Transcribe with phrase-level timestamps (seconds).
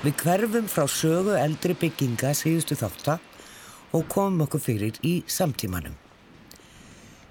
[0.00, 3.18] Við hverfum frá sögu eldri bygginga síðustu þáttar
[3.92, 5.92] og komum okkur fyrir í samtímanum.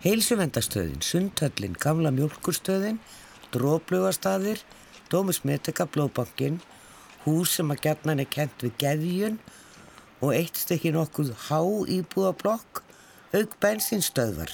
[0.04, 3.02] Heilsuvendastöðin, Sundhöllin, Gamla mjölkurstöðin,
[3.50, 4.62] Dróflugastadir,
[5.10, 6.62] Dómus Metika, Blóbankin,
[7.26, 9.42] hús sem að gætnan er kent við Geðjun
[10.22, 11.66] og eitt stykki nokkuð há
[11.98, 12.86] íbúðablokk,
[13.34, 14.54] auk bensinstöðvar,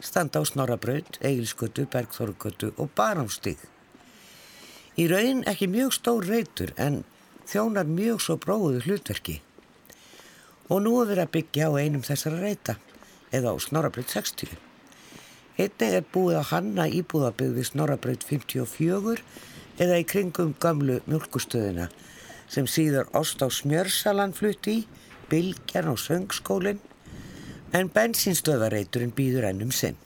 [0.00, 3.60] standa á Snorabraut, Egilskötu, Bergþorgötu og Baránstík.
[4.96, 7.04] Í raun ekki mjög stór reytur en
[7.50, 9.40] þjónar mjög svo bróðu hlutverki.
[10.72, 12.76] Og nú er verið að byggja á einum þessara reyta,
[13.34, 14.54] eða á Snorabraut 60.
[15.54, 19.20] Einnig er búið að hanna íbúðabygg við Snorabraut 54
[19.84, 21.90] eða í kringum gamlu mjölkustöðina
[22.50, 24.84] sem síðar Ost á Smjörsalan flutt í,
[25.30, 26.80] Bilgjarn og Söngskólinn,
[27.74, 29.96] en bensinstöðareiturinn býður ennum sinn.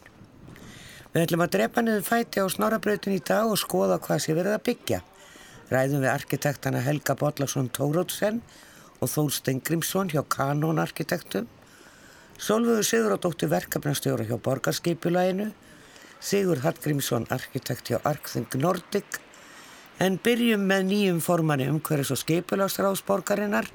[1.12, 4.56] Við ætlum að drepa niður fæti á Snorabrautin í dag og skoða hvað sé verið
[4.56, 5.00] að byggja
[5.68, 8.40] ræðum við arkitektana Helga Bodlason Tórótsen
[8.98, 11.48] og Þól Stengrimsson hjá Kanon arkitektum,
[12.38, 15.50] Solvöðu Sigurðardóttir verkefnastjóra hjá Borgarskipulæginu,
[16.20, 19.18] Sigur Hallgrímsson arkitekt hjá Arkþing Nordic,
[19.98, 23.66] en byrjum með nýjum formanni umhverfis og skipulagsráðsborgarinnar,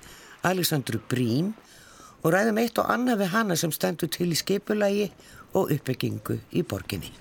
[0.48, 1.52] Alexandru Brím,
[2.24, 5.12] og ræðum eitt og annað við hana sem stendur til í skipulagi
[5.54, 7.12] og uppbyggingu í borginni.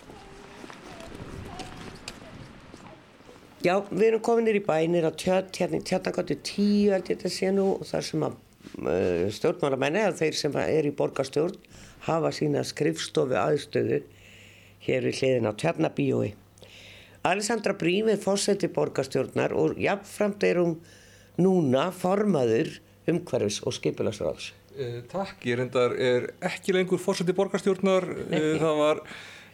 [3.63, 7.31] Já, við erum kominir í bænir á tjött, hérna í tjötnagáttu tíu held ég þetta
[7.31, 8.33] sé nú og þar sem að
[8.83, 11.61] uh, stjórnmálamenni eða þeir sem er í borgarstjórn
[12.09, 14.01] hafa sína skrifstofu aðstöðu
[14.83, 16.33] hér við hliðin á tjarnabíói.
[17.23, 20.75] Alessandra Brím er fórseti borgarstjórnar og jáfnframt er hún
[21.39, 24.51] núna formaður umhverfis og skipilagsráðs.
[24.75, 29.07] Eh, takk, ég reyndar er ekki lengur fórseti borgarstjórnar, eh, það var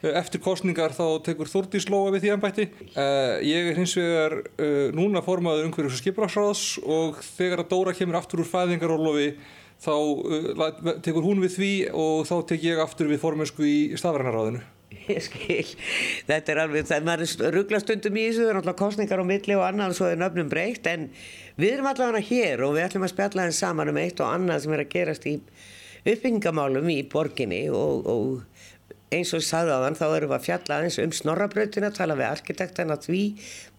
[0.02, 2.66] eftir kostningar þá tekur Þúrdís Lóa við því ennbætti.
[2.94, 7.94] Uh, ég er hins vegar uh, núna formaður umhverjus og skipraksráðs og þegar að Dóra
[7.98, 9.32] kemur aftur úr fæðingarólofi
[9.82, 14.62] þá uh, tekur hún við því og þá tek ég aftur við formensku í stafrænaráðinu.
[15.08, 15.64] Ég skil,
[16.28, 19.56] þetta er alveg, það er ruggla stundum í þessu, það er náttúrulega kostningar á milli
[19.56, 21.08] og annað og svo er nöfnum breykt en
[21.60, 24.64] við erum allavega hér og við ætlum að spjalla henn saman um eitt og annað
[24.64, 25.34] sem er að gerast í
[26.08, 28.57] uppbyggingamálum í borginni og, og
[29.14, 32.16] eins og ég sagði á þann þá erum við að fjalla aðeins um snorrabrautina, tala
[32.18, 33.22] við arkitektan að því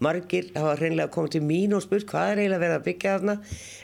[0.02, 3.36] margir hafa hreinlega komið til mín og spurt hvað er eiginlega verið að byggja þarna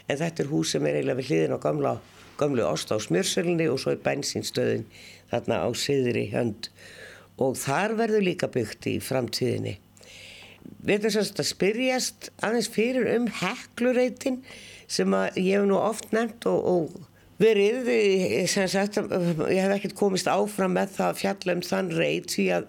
[0.07, 1.95] en þetta er hús sem er eiginlega við hliðin á gamla,
[2.41, 4.87] gamlu ost á smjörsölunni og svo er bensinstöðin
[5.31, 6.71] þarna á siðri hönd
[7.43, 9.77] og þar verður líka byggt í framtíðinni.
[10.83, 14.41] Við ætlum sérst að spyrjast aðeins fyrir um heklureitin
[14.91, 17.89] sem ég hef nú oft nefnt og, og verið,
[18.51, 18.99] sem sagt,
[19.53, 22.69] ég hef ekkert komist áfram með það að fjalla um þann reyt því að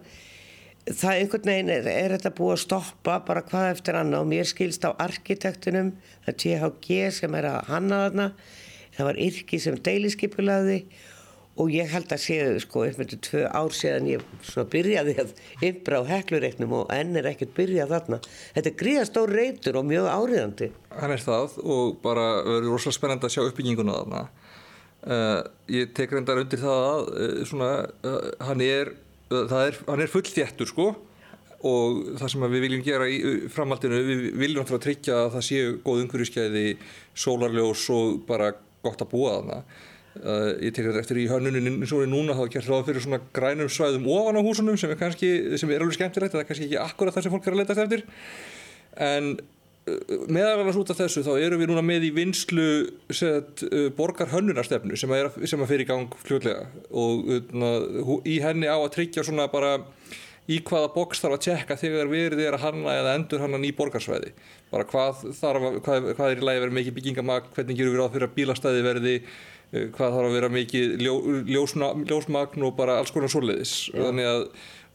[0.88, 4.48] það einhvern veginn er, er þetta búið að stoppa bara hvað eftir annað og mér
[4.48, 5.92] skilst á arkitektunum,
[6.24, 8.32] það er THG sem er að hanna þarna,
[8.96, 10.82] það var Irki sem deiliskipulaði
[11.58, 15.32] og ég held að séu sko með tvö ár séðan ég svona byrjaði að
[15.66, 18.20] ymbra á heklureiknum og enn er ekkert byrjað þarna.
[18.56, 20.70] Þetta er gríðastór reytur og mjög áriðandi.
[20.94, 24.22] Hann er það og bara verður rosalega spennand að sjá uppbygginguna þarna.
[25.06, 27.68] Uh, ég tek reyndar undir það að uh, svona,
[28.08, 28.90] uh, hann er,
[29.30, 30.88] er, er fullþjættur sko
[31.68, 33.20] og það sem við viljum gera í
[33.54, 36.66] framhaldinu, við viljum náttúrulega tryggja að það séu góð umhverjuskeiði,
[37.18, 38.52] sólarljós og bara
[38.86, 39.58] gott að búa þarna.
[40.62, 43.20] Ég tek þetta eftir í hönnunin eins og núna þá er gert ráð fyrir svona
[43.34, 46.70] grænum svæðum ofan á húsunum sem er kannski, sem er alveg skemmtilegt, það er kannski
[46.70, 48.06] ekki akkurat það sem fólk er að leta eftir
[49.08, 49.34] en
[50.28, 52.68] meðal annars út af þessu þá eru við núna með í vinslu
[53.14, 58.40] set, uh, borgar hönnunarstefnu sem að, sem að fyrir í gang fljóðlega og uh, í
[58.44, 59.78] henni á að tryggja svona bara
[60.48, 63.74] í hvaða boks þarf að tjekka þegar verið er að hanna eða endur hanna ný
[63.76, 64.30] borgarsvæði.
[64.72, 68.00] Bara hvað, þarf, hvað, hvað er í lagi að vera mikið byggingamag, hvernig gerur við
[68.00, 71.16] ráð fyrir að bílastæði verði uh, hvað þarf að vera mikið ljó,
[71.52, 74.48] ljósna, ljósmagn og bara alls konar þannig að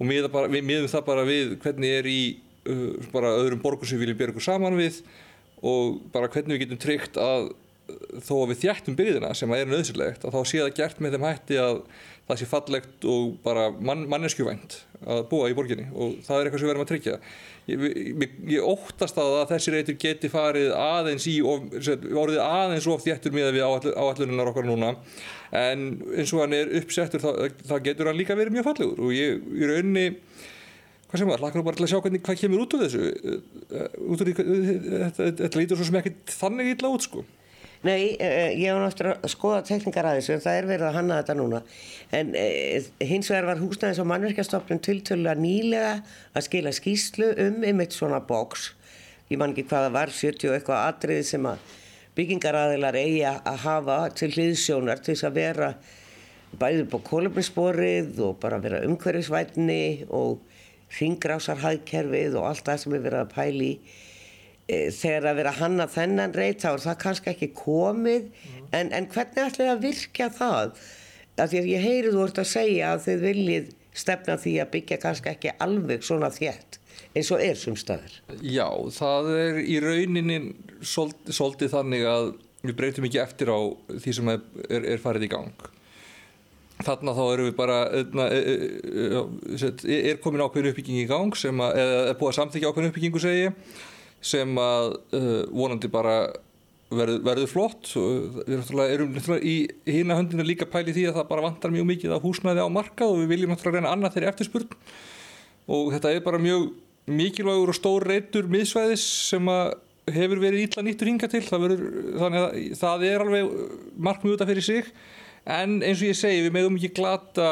[0.03, 2.23] og miðum það bara við hvernig er í
[3.13, 5.03] bara öðrum borgur sem við viljum byrja okkur saman við
[5.63, 7.53] og bara hvernig við getum tryggt að
[8.23, 11.15] þó að við þjættum byggðina sem að er nöðsilegt að þá sé það gert með
[11.17, 11.81] þeim hætti að
[12.29, 16.63] það sé fallegt og bara man, manneskjuvænt að búa í borginni og það er eitthvað
[16.63, 17.17] sem við verðum að tryggja.
[17.67, 23.05] Ég, ég, ég óttast að, að þessi reytur geti farið aðeins í orðið aðeins of
[23.05, 24.95] þjættur með við áalluninnar okkar núna
[25.59, 25.85] en
[26.15, 27.31] eins og hann er uppsettur þá,
[27.67, 30.07] þá getur hann líka verið mjög fallegur og ég í rauninni
[31.13, 33.37] hvað sem var, lakar bara til að sjá hvernig hvað kemur út úr þessu.
[34.09, 37.25] Út úr þetta, þetta lítur svo sem ekki þannig illa út sko.
[37.83, 40.99] Nei, eh, ég hef náttúrulega að skoða teknikar að þessu en það er verið að
[41.01, 41.63] hanna þetta núna.
[42.15, 45.97] En eh, hins vegar var húsnæðis og mannverkjastofnun tiltölu að nýlega
[46.33, 48.71] að skila skýslu um einmitt svona bóks
[49.33, 51.75] ég man ekki hvað það var, 70 og eitthvað atriði sem að
[52.19, 55.69] byggingaraðilar eigi að hafa til hliðsjónar til þess að vera
[56.61, 60.43] bæðið på kólumnisporið og bara vera umhverfisvætni og
[60.99, 63.71] ringrásarhæðkerfið og allt það sem er verið að pæli
[64.67, 68.67] e, þegar að vera hanna þennan reyt þá er það kannski ekki komið mm.
[68.79, 70.77] en, en hvernig ætlaði að virka það?
[71.41, 73.73] Af því að ég heyri þú vart að segja að þið viljið
[74.03, 76.79] stefna því að byggja kannski ekki alveg svona þétt
[77.13, 78.15] eins og er sem staður.
[78.41, 80.39] Já, það er í rauninni
[80.81, 83.61] svolítið þannig að við breytum ekki eftir á
[83.91, 85.69] því sem er, er, er farið í gang.
[86.83, 88.39] Þarna þá erum við bara, hérna, e,
[89.55, 92.93] e, er komin ákveðin uppbygging í gang sem að, eða er búið að samþykja ákveðin
[92.93, 93.53] uppbyggingu segi
[94.23, 94.97] sem að
[95.53, 96.17] vonandi bara
[96.97, 97.93] verður, verður flott.
[97.93, 99.55] Við erum í
[99.89, 103.15] hýna höndinu líka pæli því að það bara vantar mjög mikið af húsnæði á markað
[103.15, 104.77] og við viljum náttúrulega reyna annað þeirri eftirspurn.
[105.73, 106.69] Og þetta er bara mjög
[107.11, 109.75] mikilvægur og stór reytur miðsvæðis sem að
[110.13, 111.43] hefur verið ítla nýttur hinga til.
[111.47, 111.83] Það verður,
[112.23, 113.53] þannig að það er alveg
[114.09, 114.95] markmið út af fyrir sig
[115.47, 117.49] en eins og ég segi við meðum ekki glata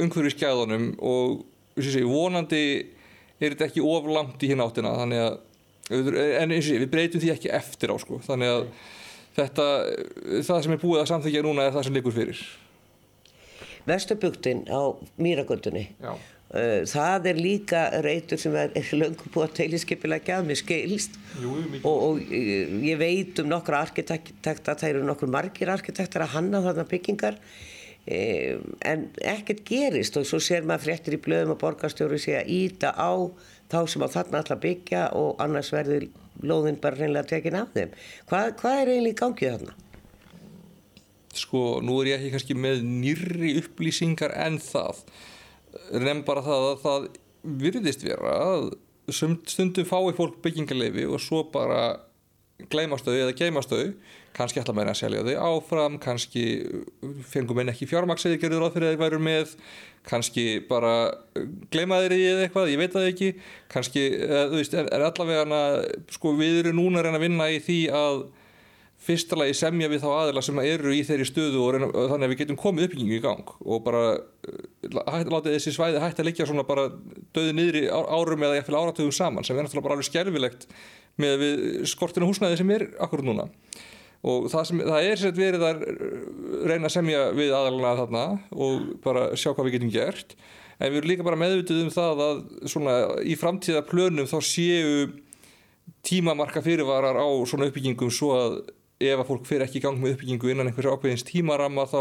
[0.00, 1.42] umhverfið skæðunum og
[1.78, 2.64] segi, vonandi
[3.40, 5.40] er þetta ekki oflamt í hinn áttina þannig að
[5.92, 8.68] en eins og ég, við breytum því ekki eftir á sko, þannig að
[9.36, 9.66] þetta,
[10.46, 12.44] það sem er búið að samþykja núna er það sem likur fyrir.
[13.84, 15.90] Vesturbygdin á Mýragöldunni
[16.54, 21.94] það er líka reytur sem er, löngu búið að teilinskipilega að mér skilst Jú, og,
[21.94, 26.86] og eh, ég veit um nokkru arkitekta, það eru nokkur margir arkitektar að hanna þarna
[26.92, 27.40] byggingar
[28.06, 32.54] eh, en ekkert gerist og svo ser maður fréttir í blöðum og borgarstjóru sé að
[32.54, 33.12] íta á
[33.72, 36.06] þá sem á þarna alltaf byggja og annars verður
[36.44, 37.94] lóðin bara reynilega tekin af þeim.
[38.30, 39.76] Hvað, hvað er eiginlega í gangið þarna?
[41.34, 45.00] Sko, nú er ég ekki kannski með nýri upplýsingar en það
[46.04, 47.06] nefn bara það að það
[47.64, 48.66] virðist vera að
[49.14, 51.96] stundum fái fólk byggingarleifi og svo bara
[52.70, 53.88] gleimastöðu eða geimastöðu
[54.34, 56.44] kannski ætla meina að selja þau áfram kannski
[57.28, 59.56] fengum einn ekki fjármaksið gerður áfyrir að þeir væru með
[60.08, 60.94] kannski bara
[61.72, 63.28] gleimaður í eða eitthvað, ég veit það ekki.
[63.72, 65.60] Kannski, eða, þú veist, er allavega
[66.12, 68.24] sko við erum núna að reyna að vinna í því að
[69.04, 72.32] fyrsta lagi semja við þá aðila sem eru í þeirri stöðu og reyna, þannig að
[72.32, 74.02] við getum komið uppbyggingu í gang og bara
[75.12, 76.86] hætt, látið þessi svæði hætti að liggja svona bara
[77.36, 80.68] döði niður í árum eða eftir áratugum saman sem er náttúrulega bara alveg skerfilegt
[81.20, 83.48] með við skortinu húsnæði sem er akkur núna.
[84.24, 85.82] Og það, sem, það er sér verið að
[86.64, 88.22] reyna að semja við aðalana þarna
[88.56, 90.32] og bara sjá hvað við getum gert.
[90.80, 92.40] En við erum líka bara meðvitið um það að
[92.72, 95.10] svona í framtíða plönum þá séu
[96.04, 98.56] tímamarka fyrirvarar á svona uppbyggingum svo að
[99.12, 102.00] ef að fólk fyrir ekki í gang með uppbyggingu innan einhversu ákveðins tímaramma þá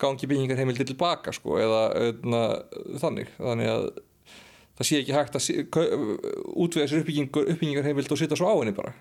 [0.00, 2.42] gangi byggingar heimildi tilbaka sko, eða öðna,
[3.02, 3.34] þannig.
[3.36, 3.86] Þannig að
[4.80, 5.48] það sé ekki hægt að
[6.56, 8.94] útvega sér uppbyggingar heimild og sitja svo á henni bara.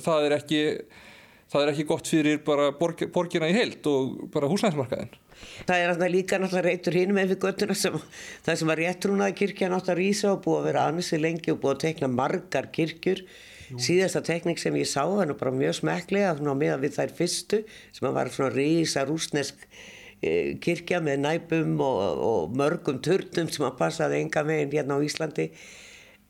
[0.00, 0.62] Það er ekki
[1.50, 5.90] það er ekki gott fyrir bara borg, borgina í heilt og bara húsnæðismarkaðin Það er
[5.90, 7.96] alltaf líka náttúrulega reytur hinn með við göttuna sem
[8.44, 11.74] það sem var réttrúnaði kirkja náttúrulega rýsa og búið að vera annars lengi og búið
[11.74, 13.22] að tekna margar kirkjur
[13.78, 17.62] síðasta tekník sem ég sá það nú bara mjög smeklega meðan við þær fyrstu
[17.94, 19.62] sem var svona rísa rúsnesk
[20.22, 25.04] e, kirkja með næpum og, og mörgum turnum sem að passaði enga meginn hérna á
[25.06, 25.50] Íslandi.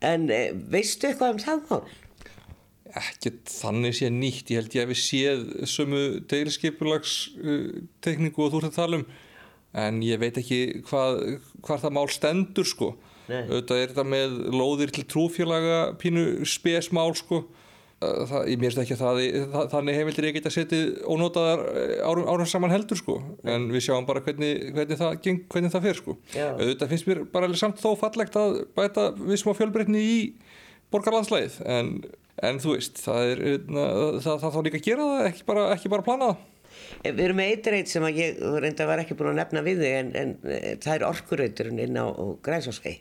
[0.04, 1.82] En e, veistu eitthvað um það mál?
[3.00, 4.50] Ekkert þannig sé nýtt.
[4.50, 7.18] Ég held ég að við séð sömu deilskipulags
[8.02, 9.06] tekníku og þú ert að tala um.
[9.80, 11.20] En ég veit ekki hvað,
[11.62, 12.96] hvað það mál stendur sko
[13.30, 17.44] auðvitað er þetta með lóðir til trúfélaga pínu spesmál sko.
[18.00, 19.18] Það, ég mér finnst ekki að það,
[19.52, 23.18] það þannig heimildir ég geta setið ónótaðar eh, árum, saman heldur sko.
[23.44, 26.14] En við sjáum bara hvernig, hvernig, það, geng, hvernig það fer sko.
[26.32, 30.16] Auðvitað finnst mér bara samt þó fallegt að bæta við smá fjölbreytni í
[30.94, 31.92] borgarlandslæðið en,
[32.40, 33.44] en þú veist það er
[34.24, 36.46] það þá líka að gera það ekki bara, ekki bara plana það.
[37.04, 39.94] Við erum með eitt reynd sem ég reynda var ekki búin að nefna við þig
[39.98, 42.06] en, en eh, það er orkurauturinn inn á
[42.44, 42.98] Græsásvei e,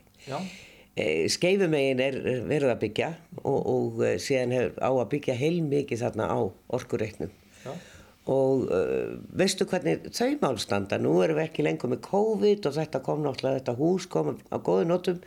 [1.31, 2.17] Skeifumegin er
[2.49, 3.09] verið að byggja
[3.43, 6.39] og, og e, síðan hefur á að byggja heilmikið þarna á
[6.75, 7.31] orkureiknum.
[8.29, 13.01] Og uh, veistu hvernig þau málstanda, nú erum við ekki lengur með COVID og þetta
[13.05, 15.21] kom náttúrulega, þetta hús kom á góðu notum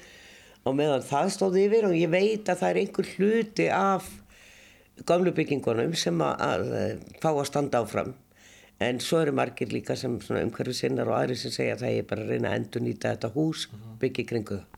[0.63, 4.11] og meðan það stóði yfir og ég veit að það er einhver hluti af
[5.09, 8.13] gamlu byggingunum sem að, að fá að standa áfram.
[8.83, 12.07] En svo eru margir líka sem umhverfið sinnar og aðri sem segja að það er
[12.13, 13.67] bara að reyna að endur nýta þetta hús
[14.03, 14.72] byggja kringu það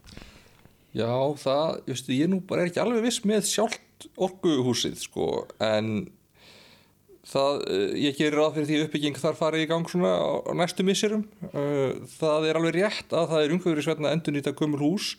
[0.95, 1.11] Já,
[1.43, 5.29] það, just, ég nú bara er ekki alveg viss með sjálft orguhúsið sko,
[5.63, 6.07] en
[7.27, 10.53] það, eh, ég gerir ráð fyrir því uppbygging þar farið í gang svona á, á
[10.55, 11.25] næstu misserum.
[11.51, 15.15] Eh, það er alveg rétt að það er umhverfisverðin að endur nýta gömur hús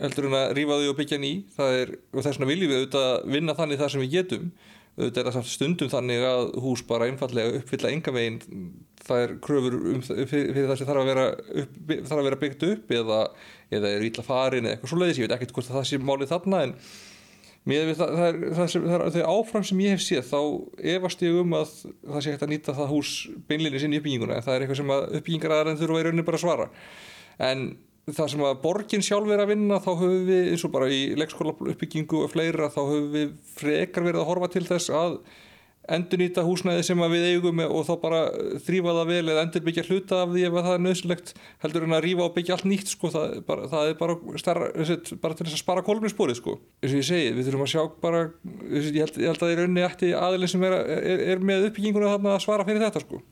[0.00, 2.78] heldur en að rífa þau og byggja ný það er, og þess vegna viljum við
[2.80, 4.46] auðvitað vinna þannig það sem við getum
[4.98, 8.40] auðvitað er það samt stundum þannig að hús bara einfallega uppfylla enga veginn
[9.02, 11.24] það er kröfur um, fyrir, fyrir það sem þarf að vera,
[11.62, 13.22] upp, þarf að vera byggt upp eða,
[13.72, 16.34] eða er ítla farin eða eitthvað svo leiðis, ég veit ekkert hvort það sé málið
[16.34, 16.76] þarna en
[17.62, 20.40] við það, það, er, það, sem, það er áfram sem ég hef séð þá
[20.96, 23.12] efast ég um að það sé hægt að nýta það hús
[23.48, 26.44] beinlinni sinni uppbygginguna en það er eitthvað sem uppbyggingar en þurfa í rauninni bara að
[26.44, 26.66] svara.
[27.42, 27.62] En
[28.10, 31.00] það sem að borgin sjálf er að vinna þá höfum við eins og bara í
[31.18, 35.18] leikskóla uppbyggingu og fleira þá höfum við frekar verið að horfa til þess að
[35.90, 38.20] endur nýta húsnæði sem við eigum og þá bara
[38.62, 41.32] þrýfa það vel eða endur byggja hluta af því ef það er nöðsulegt
[41.64, 43.10] heldur en að rýfa og byggja allt nýtt sko.
[43.10, 44.70] það, bara, það er bara, starra,
[45.24, 46.56] bara til þess að spara kolminspórið sko.
[46.82, 48.24] eins og ég segi, við þurfum að sjá bara
[48.70, 51.68] ég held, ég held að það er raunni eftir aðilin sem er, er, er með
[51.70, 53.22] uppbygginguna þarna að svara fyrir þetta sko.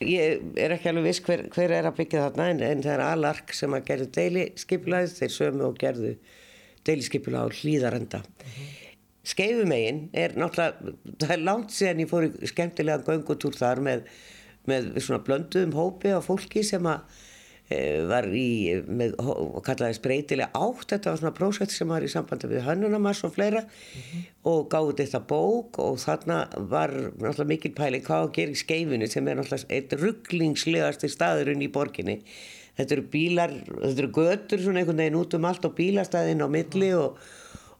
[0.00, 3.02] Ég er ekki alveg viss hver, hver er að byggja þarna en, en það er
[3.04, 6.12] alark sem að gerðu deiliskypulæð þeir sömu og gerðu
[6.88, 8.20] deiliskypulæð á hlýðarenda.
[9.28, 14.06] Skeifumegin er náttúrulega það er langt síðan ég fór í skemmtilega göngutúr þar með,
[14.70, 17.20] með svona blönduðum hópi á fólki sem að
[18.10, 19.12] var í með,
[19.62, 23.60] kallaði spreytilega átt þetta var svona prósett sem var í sambandi við hönnunamars og fleira
[23.62, 24.24] mm -hmm.
[24.50, 29.08] og gáði þetta bók og þarna var náttúrulega mikil pæling hvað að gera í skeifunni
[29.08, 32.18] sem er náttúrulega eitt rugglingslegasti staðurinn í borginni
[32.76, 36.48] þetta eru bílar, þetta eru götur svona einhvern veginn út um allt og bílastæðin á
[36.50, 37.18] milli og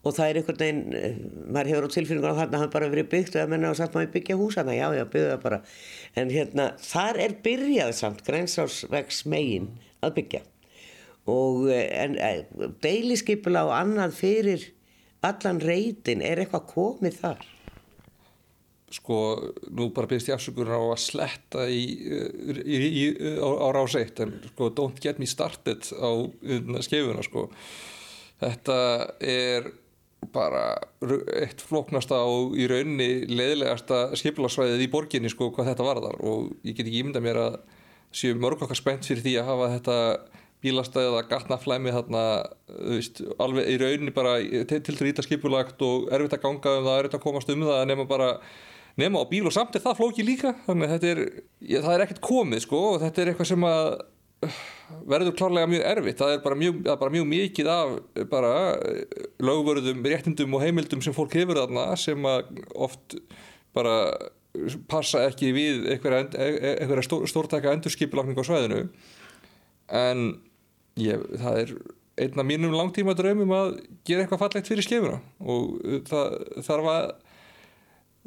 [0.00, 1.16] og það er einhvern veginn, eh,
[1.52, 4.14] maður hefur á tilfinningunum þarna hann bara verið byggt og að menna og sagt maður
[4.14, 5.60] byggja húsana, já já byggja það bara.
[6.16, 9.68] En hérna þar er byrjað samt grensásvegs megin
[10.00, 10.42] að byggja.
[11.28, 12.44] Og eh, en eh,
[12.80, 14.68] deiliskypula og annað fyrir
[15.20, 17.44] allan reytin er eitthvað komið þar?
[18.90, 19.18] Sko
[19.68, 21.84] nú bara byrjast ég afsökur á að sletta í,
[22.64, 23.04] í, í,
[23.36, 27.50] á, á ráseitt en sko don't get me started á hérna, skefuna sko.
[28.40, 28.80] Þetta
[29.20, 29.68] er
[30.34, 30.64] bara
[31.40, 36.18] eitt flóknasta og í raunni leðilegasta skipilarsvæðið í borginni sko hvað þetta varðar.
[36.20, 37.56] Og ég get ekki ímynda mér að
[38.14, 39.96] séu mörg okkar spennt fyrir því að hafa þetta
[40.60, 42.24] bílastæðið að gatna flæmi þarna
[42.90, 44.36] veist, alveg í rauninni bara
[44.68, 48.06] til ríta skipulagt og erfitt að ganga um það, erfitt að komast um það nema
[48.10, 48.34] bara
[49.00, 50.52] nema á bíl og samt er það flóki líka.
[50.66, 51.22] Þannig að þetta er,
[51.64, 53.86] ég, það er ekkert komið sko og þetta er eitthvað sem að
[54.40, 56.18] verður klárlega mjög erfitt.
[56.20, 57.94] Það er bara mjög, er bara mjög mikið af
[58.32, 58.52] bara
[59.42, 62.28] lögvörðum, réttindum og heimildum sem fólk hefur þarna sem
[62.74, 63.18] oft
[63.76, 63.96] bara
[64.90, 68.82] passa ekki við einhverja stór, stórtæka endurskipilagning á svæðinu.
[70.00, 70.26] En
[70.98, 71.74] ég, það er
[72.20, 73.76] einn af mínum langtíma draumum að
[74.08, 75.78] gera eitthvað fallegt fyrir skefuna og
[76.10, 76.34] það
[76.66, 77.04] þarf að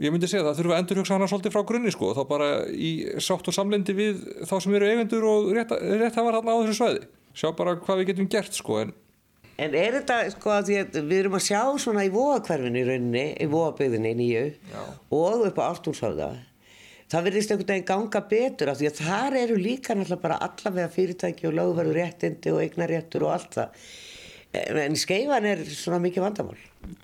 [0.02, 2.92] ég myndi segja það þurfum að endurhugsa hana svolítið frá grunni sko þá bara í
[3.22, 6.78] sátt og samlendi við þá sem eru eigendur og rétt, rétt hafa hann á þessu
[6.80, 7.08] svæði.
[7.34, 8.94] Sjá bara hvað við getum gert sko en
[9.62, 13.46] En er þetta sko að við erum að sjá svona í vóakverfinu í rauninni í
[13.52, 14.48] vóaböðinni nýju
[15.14, 16.32] og upp á Ártúnshafða
[17.14, 20.90] það verðist einhvern veginn ganga betur af því að þar eru líka náttúrulega bara allavega
[20.96, 23.84] fyrirtæki og lögverður réttindi og eignaréttur og allt það.
[24.88, 26.58] En skeifan er svona mikið vandamál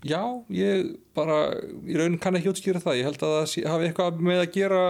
[0.08, 0.22] Já,
[0.54, 1.40] ég bara
[1.88, 3.00] í raun kann ekki útskýra það.
[3.00, 4.84] Ég held að það hafi eitthvað með að gera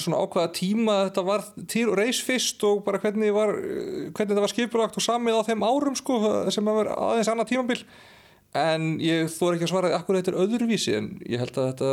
[0.00, 4.44] svona ákvaða tíma þetta var til og reys fyrst og bara hvernig, var, hvernig þetta
[4.46, 6.20] var skipulagt og samið á þeim árum sko
[6.54, 7.78] sem að vera aðeins annað tímabil.
[8.56, 11.92] En ég þór ekki að svara akkur þetta er öðruvísi en ég held að þetta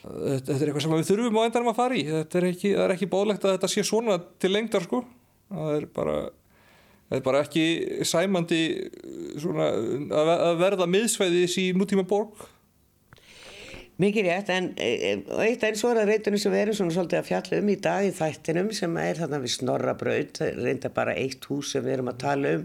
[0.00, 2.04] þetta er eitthvað sem við þurfum á endanum að fara í.
[2.08, 5.02] Þetta er ekki, ekki bólegt að þetta sé svona til lengdar sko.
[5.50, 6.16] Það er bara
[7.10, 7.66] það er bara ekki
[8.06, 8.62] sæmandi
[9.42, 9.68] svona,
[10.14, 12.46] að verða miðsvæðis í nútíma borg.
[14.00, 17.26] Mikið rétt, en e, eitt eins og það reytunum sem við erum svona svolítið að
[17.28, 21.74] fjalla um í dag í þættinum sem er þarna við Snorrabraut, reynda bara eitt hús
[21.74, 22.64] sem við erum að tala um,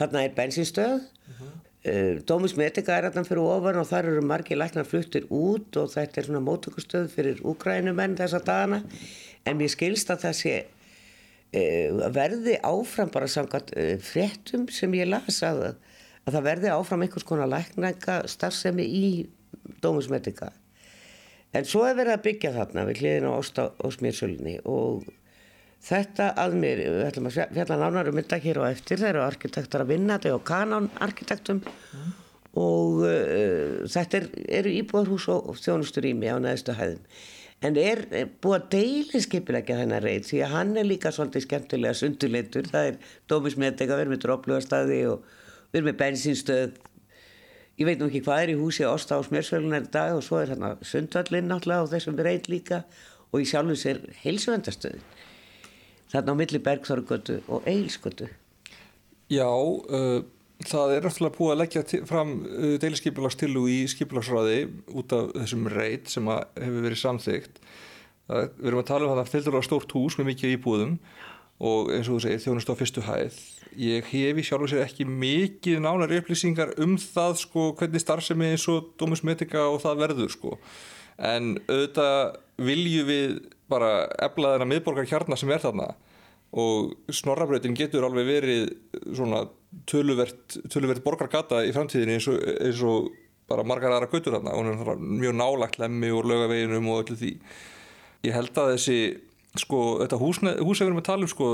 [0.00, 1.52] þarna er bensinstöð, uh -huh.
[1.92, 5.92] uh, Dómus Medica er þarna fyrir ofan og þar eru margir læknar fluttir út og
[5.94, 8.82] þetta er svona mótökustöð fyrir úgrænumenn þessa dagana,
[9.46, 10.73] en mér skilst að það sé Eh,
[12.14, 15.74] verði áfram bara samkvæmt eh, fréttum sem ég las að,
[16.24, 19.06] að það verði áfram einhvers konar læknæka starfsemi í
[19.84, 20.50] dómusmedika
[21.54, 23.32] en svo er verið að byggja þarna við hliðin á
[23.86, 25.04] Ósmírsölunni og
[25.84, 29.24] þetta að mér við ætlum að fjalla nánar um þetta hér og eftir þeir eru
[29.26, 32.12] arkitektur að vinna þetta er á kanonarkitektum mm.
[32.64, 34.28] og uh, þetta er,
[34.60, 37.04] eru íbúðarhús og þjónustur í mig á neðstu hæðum
[37.64, 38.02] en er
[38.44, 42.90] búið að deili skipilegja þennan reyð því að hann er líka svolítið skemmtilega sundurleitur, það
[42.90, 42.98] er
[43.32, 45.24] dómismetega, við erum með dróplugastadi og
[45.72, 46.76] við erum með bensinstöð.
[47.80, 50.38] Ég veit nú ekki hvað er í húsi Ósta á Smjörsvölunar í dag og svo
[50.42, 52.84] er þarna sundvallinn náttúrulega og þessum reyð líka
[53.34, 55.02] og í sjálfum sér heilsuvendastöðin
[56.12, 58.28] þarna á milli Bergþorgötu og Eilsgötu
[59.32, 60.20] Já, uh,
[60.62, 64.58] það er náttúrulega búið að leggja fram uh, deiliskypilagstillu í skipilagsráði
[64.94, 67.60] út af þessum reit sem hefur verið samþygt.
[68.28, 70.94] Það, við erum að tala um að það fylgdur á stórt hús með mikið íbúðum
[71.64, 73.36] og eins og þú segir þjónust á fyrstu hæð.
[73.78, 78.66] Ég hefi sjálf og sér ekki mikið nánari upplýsingar um það sko hvernig starfsemi eins
[78.70, 80.54] og Dómus Medica og það verður sko.
[81.18, 83.36] En auðvitað viljum við
[83.70, 85.92] bara efla þennan miðborgar kjarnar sem er þarna
[86.54, 88.64] og snorrabrautin getur alveg verið
[89.10, 89.42] svona
[89.90, 93.08] töluvert, töluvert borgargata í framtíðinni eins og, eins og
[93.50, 94.54] bara margar aðra gautur þarna.
[94.54, 97.32] Og hún er mjög nálagt lemmi úr lögaveginum og öllu því.
[98.24, 98.98] Ég held að þessi
[99.60, 101.48] sko, þetta hús sem við erum að tala um sko,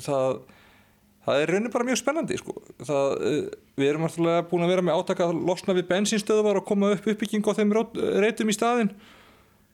[0.00, 0.36] það,
[1.26, 2.54] það er raunin bara mjög spennandi sko.
[2.80, 3.40] það, eh,
[3.80, 7.08] við erum alltaf búin að vera með átaka að losna við bensinstöðuvar og koma upp
[7.12, 7.74] uppbygging á þeim
[8.24, 8.92] reytum í staðin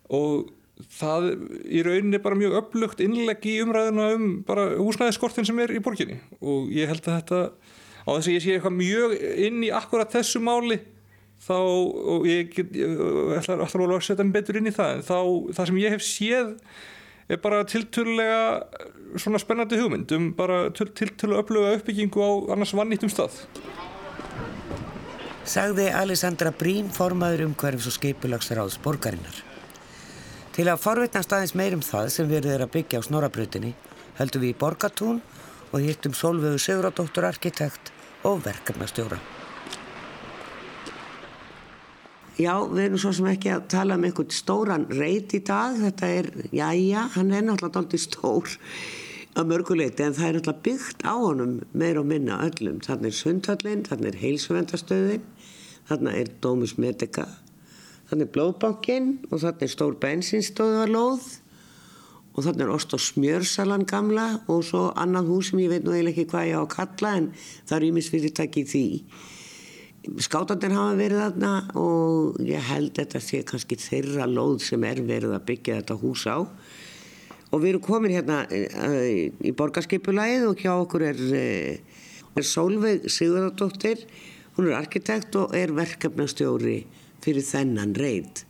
[0.09, 0.49] og
[0.99, 1.31] það
[1.67, 6.21] í rauninni bara mjög upplugt innlegg í umræðina um bara húsnæðiskortin sem er í borginni.
[6.39, 7.41] Og ég held að þetta
[8.07, 9.17] á þess að ég sé eitthvað mjög
[9.49, 10.79] inn í akkurat þessu máli
[11.45, 12.71] þá, og ég get,
[13.39, 15.19] ætla alveg að setja mig betur inn í það þá,
[15.59, 16.55] það sem ég hef séð
[17.29, 23.43] er bara tilturlega svona spennandi hugmynd um bara tilturlega uppluga uppbyggingu á annars vannýttum stað.
[25.49, 29.48] Sagði Alessandra Brín formaður um hverjum svo skeipulagsráðs borgarinnar
[30.59, 33.69] Til að forvetnast aðeins meirum það sem verður er að byggja á snorabrautinni
[34.19, 35.21] höldum við í Borgatún
[35.69, 37.93] og hittum Solvögu Sigurðardóttur arkitekt
[38.27, 39.21] og verkefnastjóra.
[42.43, 45.79] Já, við erum svo sem ekki að tala um einhvern stóran reit í dag.
[45.79, 48.59] Þetta er, já, já, hann er náttúrulega doldið stór
[49.39, 52.83] að mörguleiti en það er náttúrulega byggt á honum meir og minna öllum.
[52.83, 55.35] Þannig er Sundhallinn, þannig er Heilsvendastöðin,
[55.87, 57.31] þannig er Dómus Medica
[58.09, 61.27] Þannig blóðbankinn og þannig stór bensinstóðarlóð
[62.39, 65.93] og þannig er ost og smjörsalan gamla og svo annan hús sem ég veit nú
[65.93, 67.27] eiginlega ekki hvað ég á að kalla en
[67.69, 68.85] það er ímisfyrirtæki í því.
[70.25, 75.35] Skátandir hafa verið þarna og ég held þetta sé kannski þeirra lóð sem er verið
[75.37, 76.39] að byggja þetta hús á.
[77.49, 79.05] Og við erum komin hérna uh,
[79.45, 84.07] í borgarskipulæðið og hjá okkur er, uh, er Sólveig Sigurðardóttir,
[84.57, 86.79] hún er arkitekt og er verkefnastjóri
[87.25, 88.45] fyrir þennan reynd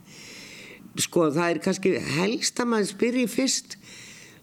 [0.99, 3.77] sko það er kannski helst að maður spyrji fyrst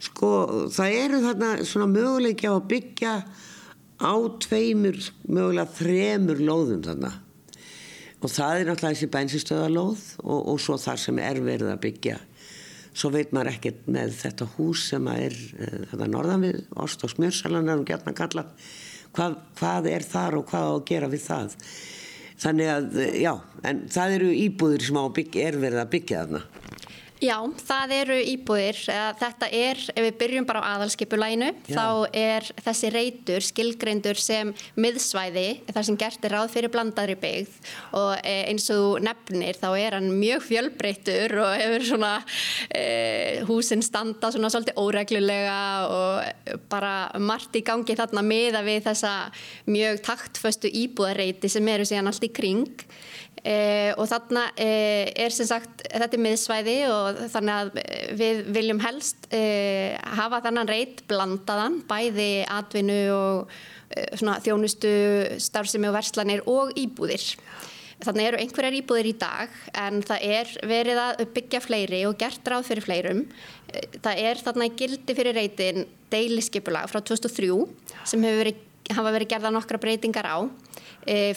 [0.07, 0.31] sko
[0.73, 3.15] það eru þarna svona möguleiki á að byggja
[4.01, 7.13] á tveimur, mögulega þremur lóðum þarna.
[8.21, 12.17] Og það er náttúrulega þessi bensinstöðalóð og, og svo þar sem er verið að byggja.
[12.97, 17.13] Svo veit maður ekkert með þetta hús sem er uh, þetta norðan við Ost og
[17.13, 18.47] Smjörsalan erum gætna að kalla
[19.17, 21.59] hvað, hvað er þar og hvað á að gera við það
[22.43, 23.33] þannig að já,
[23.67, 26.66] en það eru íbúðir sem byggja, er verið að byggja þarna
[27.17, 28.79] Já, það eru íbúðir.
[29.17, 35.47] Þetta er, ef við byrjum bara á aðalskipulæginu, þá er þessi reytur skilgreindur sem miðsvæði,
[35.71, 39.97] þar sem gert er ráð fyrir blandaðri byggð og e, eins og nefnir þá er
[39.97, 42.13] hann mjög fjölbreyttur og hefur svona
[42.69, 42.85] e,
[43.49, 49.15] húsinn standa svona svolítið óreglulega og bara margt í gangi þarna miða við þessa
[49.73, 52.69] mjög taktföstu íbúðareyti sem eru síðan allt í kring.
[53.45, 57.71] Eh, og þarna eh, er sem sagt þetta er miðsvæði og þannig að
[58.19, 63.55] við viljum helst eh, hafa þannan reyt blandaðan bæði atvinnu og
[63.95, 64.93] eh, svona, þjónustu
[65.43, 67.29] starfsemi og verslanir og íbúðir.
[68.05, 72.51] Þannig eru einhverjar íbúðir í dag en það er verið að byggja fleiri og gert
[72.51, 73.23] ráð fyrir fleirum.
[73.73, 77.53] Eh, það er þarna gildi fyrir reytin deiliskepulag frá 2003
[78.05, 78.59] sem verið,
[78.91, 80.39] hafa verið gerða nokkra breytingar á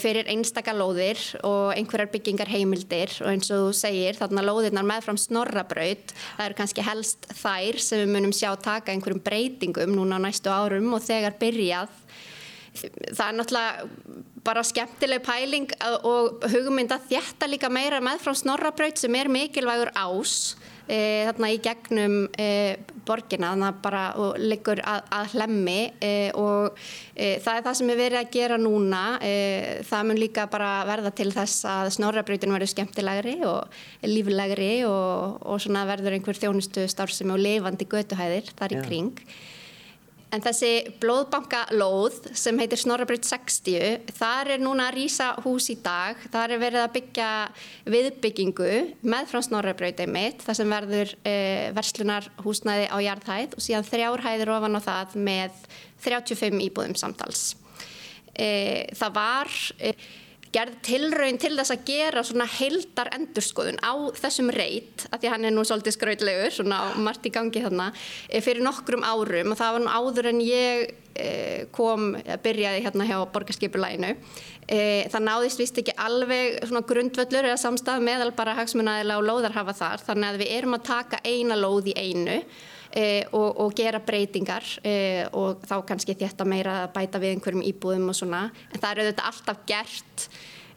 [0.01, 5.19] fyrir einstaka lóðir og einhverjar byggingar heimildir og eins og þú segir þarna lóðirnar meðfram
[5.21, 10.25] snorrabraut það eru kannski helst þær sem við munum sjá taka einhverjum breytingum núna á
[10.25, 11.93] næstu árum og þegar byrjað.
[12.79, 13.87] Það er náttúrulega
[14.45, 15.69] bara skemmtileg pæling
[16.07, 20.55] og hugmynd að þetta líka meira meðfram snorrabraut sem er mikilvægur ás
[20.89, 22.49] e, þarna í gegnum e,
[23.07, 24.03] borgina þannig bara
[24.41, 26.79] liggur að, að hlemmi e, og
[27.15, 29.35] e, það er það sem er verið að gera núna e,
[29.89, 35.63] það mun líka bara verða til þess að snorrabrautin verður skemmtilegri og líflegri og, og
[35.63, 39.25] svona verður einhver þjónustu starfsemi og levandi götuhæðir þar í kring
[40.29, 46.19] En þessi blóðbankalóð sem heitir Snorrabröð 60, þar er núna að rýsa hús í dag.
[46.29, 47.29] Þar er verið að byggja
[47.89, 48.69] viðbyggingu
[49.09, 51.35] með frá Snorrabröð einmitt, þar sem verður e,
[51.79, 55.67] verslunarhúsnæði á jarðhæð og síðan þrjárhæðir ofan á það með
[56.05, 57.45] 35 íbúðum samtals.
[58.37, 58.49] E,
[58.93, 59.61] það var...
[59.81, 59.95] E,
[60.55, 65.35] gerð tilraun til þess að gera svona heldar endurskoðun á þessum reit, af því að
[65.35, 67.91] hann er nú svolítið skrautlegur, svona margt í gangi þarna,
[68.29, 73.05] eh, fyrir nokkrum árum og það var nú áður en ég eh, kom, byrjaði hérna
[73.09, 74.15] hjá borgarskipulæginu.
[74.69, 79.57] Eh, það náðist vist ekki alveg svona grundvöllur eða samstað meðal bara hagsmunæðilega og lóðar
[79.57, 82.43] hafa þar, þannig að við erum að taka eina lóð í einu
[82.89, 84.93] E, og, og gera breytingar e,
[85.37, 88.47] og þá kannski þetta meira að bæta við einhverjum íbúðum og svona.
[88.73, 90.23] En það er auðvitað alltaf gert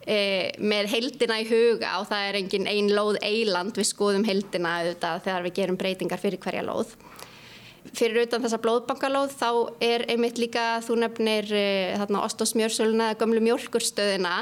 [0.04, 0.18] e,
[0.60, 5.24] með heldina í huga og það er engin ein lóð eiland við skoðum heldina auðvitað
[5.24, 6.92] þegar við gerum breytingar fyrir hverja lóð
[7.96, 9.50] fyrir utan þessa blóðbankalóð þá
[9.84, 11.48] er einmitt líka þú nefnir
[12.00, 14.34] þarna Ostósmjörsöluna eða gömlu mjölkurstöðina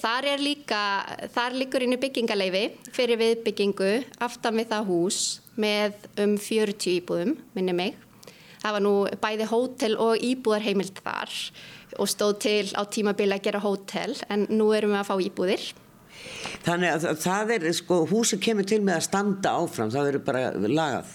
[0.00, 0.80] þar er líka,
[1.34, 2.64] þar líkur inn í byggingaleifi
[2.96, 3.92] fyrir viðbyggingu
[4.26, 5.20] aftan við það hús
[5.56, 7.96] með um 40 íbúðum, minni mig.
[8.60, 11.34] Það var nú bæði hótel og íbúðarheimild þar
[12.02, 15.66] og stóð til á tímabili að gera hótel en nú erum við að fá íbúðir.
[16.66, 20.42] Þannig að það er, sko, húsi kemur til með að standa áfram, það verður bara
[20.56, 21.12] lagað.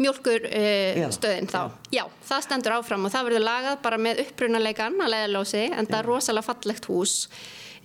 [0.00, 1.62] Mjölkur uh, stöðin þá.
[1.92, 2.00] Já.
[2.00, 5.98] já, það stendur áfram og það verður lagað bara með upprunaleikan að leiðalósi en það
[5.98, 7.16] er rosalega fallegt hús.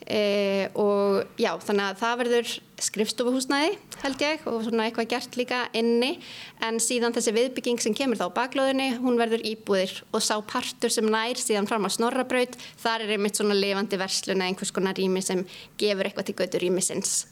[0.05, 2.49] E, og já, þannig að það verður
[2.85, 3.71] skrifstofuhúsnæði
[4.03, 6.11] held ég og svona eitthvað gert líka inni
[6.67, 11.07] en síðan þessi viðbygging sem kemur þá baklóðinni, hún verður íbúðir og sá partur sem
[11.09, 15.41] nær síðan fram á snorrabraut, þar er einmitt svona levandi versluna, einhvers konar rými sem
[15.81, 17.23] gefur eitthvað til götu rýmisins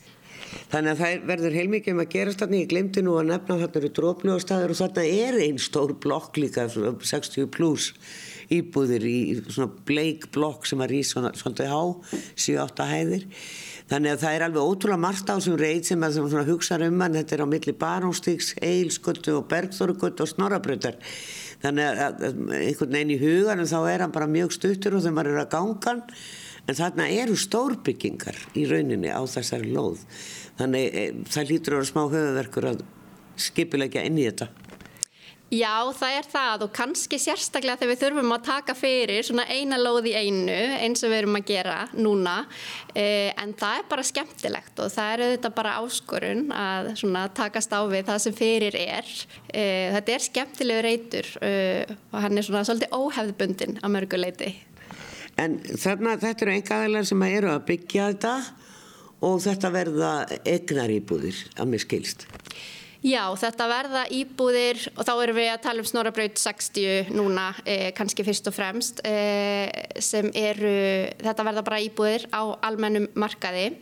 [0.73, 3.81] Þannig að það verður heilmikið um að gerast þarna, ég glemdi nú að nefna þarna
[3.81, 7.91] eru drófljóðstæður og þarna er einn stór blokk líka, 60 pluss
[8.53, 11.81] íbúðir í svona bleik blokk sem að rýs svona, svona há,
[12.35, 13.25] 7-8 hæðir.
[13.91, 17.01] Þannig að það er alveg ótrúlega margt á þessum reit sem að svona hugsa um
[17.03, 20.99] hann, þetta er á milli Barónstíks, Eilsköttu og Bergþórugöttu og Snorabröðar.
[21.63, 22.23] Þannig að
[22.59, 25.53] einhvern veginn í huganum þá er hann bara mjög stuttur og þegar maður er að
[25.53, 25.93] ganga
[26.63, 30.03] en þarna eru stórbyggingar í rauninni á þessari lóð
[30.59, 32.83] þannig e, það lítur að vera smá höfuverkur að
[33.43, 34.51] skipilegja inn í þetta
[35.53, 39.77] Já, það er það og kannski sérstaklega þegar við þurfum að taka fyrir svona eina
[39.77, 42.33] lóð í einu eins og við erum að gera núna
[42.95, 47.75] eh, en það er bara skemmtilegt og það er auðvitað bara áskorun að svona takast
[47.75, 49.13] á við það sem fyrir er.
[49.53, 54.55] Eh, þetta er skemmtilegu reytur og hann er svona svolítið óhefðbundin á mörguleiti.
[55.37, 58.35] En þarna þetta eru engaðilar sem eru að byggja þetta
[59.23, 62.27] og þetta verða egnar íbúðir að mér skilst.
[63.03, 67.89] Já, þetta verða íbúðir og þá erum við að tala um Snorabraut 60 núna, eh,
[67.91, 69.67] kannski fyrst og fremst, eh,
[69.99, 73.75] sem eru, þetta verða bara íbúðir á almennum markaði.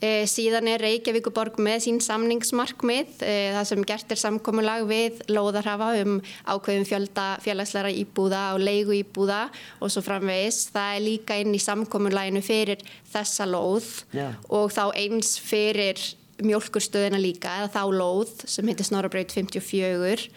[0.00, 5.90] Eh, síðan er Reykjavíkuborg með sín samningsmarkmið, eh, það sem gert er samkomulag við Lóðarhafa
[6.00, 10.70] um ákveðum fjölda félagsleira íbúða og leigu íbúða og svo framvegis.
[10.72, 12.80] Það er líka inn í samkomulaginu fyrir
[13.12, 14.32] þessa lóð Já.
[14.48, 16.00] og þá eins fyrir
[16.40, 20.30] mjölkurstöðina líka eða þá lóð sem heitir Snorabraut 54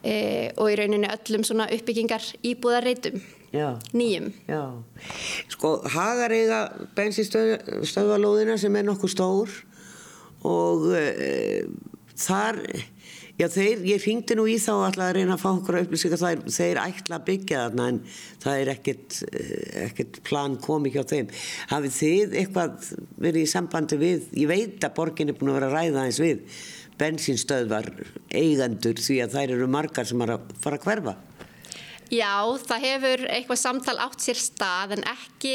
[0.00, 0.16] e,
[0.56, 3.20] og í rauninni öllum svona uppbyggingar íbúðarreitum
[3.92, 4.62] nýjum Já.
[5.52, 6.62] Sko Hagar eiga
[6.96, 9.52] bensinstöðvalóðina sem er nokkuð stór
[10.48, 11.66] og e,
[12.16, 12.62] þar
[13.40, 16.20] Já, þeir, ég ringdi nú í þá alltaf að reyna að fá okkur upplýsing að
[16.22, 18.00] þeir, þeir ætla að byggja þarna en
[18.42, 21.32] það er ekkert, eh, ekkert plan komið hjá þeim.
[21.72, 22.90] Hafið þið eitthvað
[23.24, 26.20] verið í sambandi við, ég veit að borgin er búin að vera að ræða eins
[26.22, 26.60] við,
[27.02, 27.90] bensinstöðvar
[28.30, 31.18] eigandur því að þær eru margar sem er að fara að hverfa?
[32.12, 35.52] Já, það hefur eitthvað samtal átt sér stað en ekki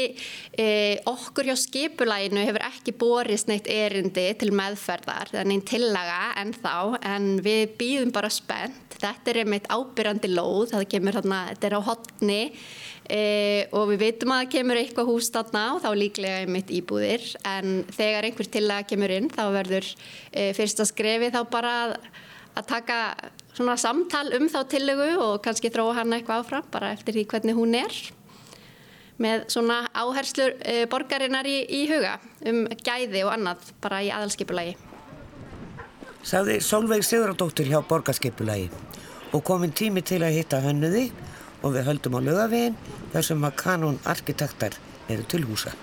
[0.58, 0.64] e,
[1.06, 6.98] okkur hjá skipulæginu hefur ekki borist neitt erindi til meðferðar, er neinn tillaga en þá,
[7.06, 8.98] en við býðum bara spennt.
[8.98, 12.40] Þetta er einmitt ábyrjandi lóð, það kemur hérna, þetta er á hotni
[13.10, 17.24] e, og við veitum að kemur eitthvað hús þarna og þá líklega einmitt íbúðir.
[17.48, 19.88] En þegar einhver tillaga kemur inn þá verður
[20.32, 21.96] e, fyrsta skrefi þá bara að,
[22.54, 23.00] að taka
[23.56, 27.58] svona samtal um þá tillögu og kannski þróa hann eitthvað áfram bara eftir því hvernig
[27.58, 27.96] hún er
[29.18, 34.76] með svona áherslur e, borgarinnar í, í huga um gæði og annað bara í aðalskipulagi.
[36.28, 38.68] Saði Solveig Sigurðardóttir hjá borgarskipulagi.
[39.34, 41.08] Og komin tími til að hitta hönnuði
[41.62, 42.78] og við höldum á lögavegin
[43.12, 45.74] þar sem að kanón arkitektar eru til húsa.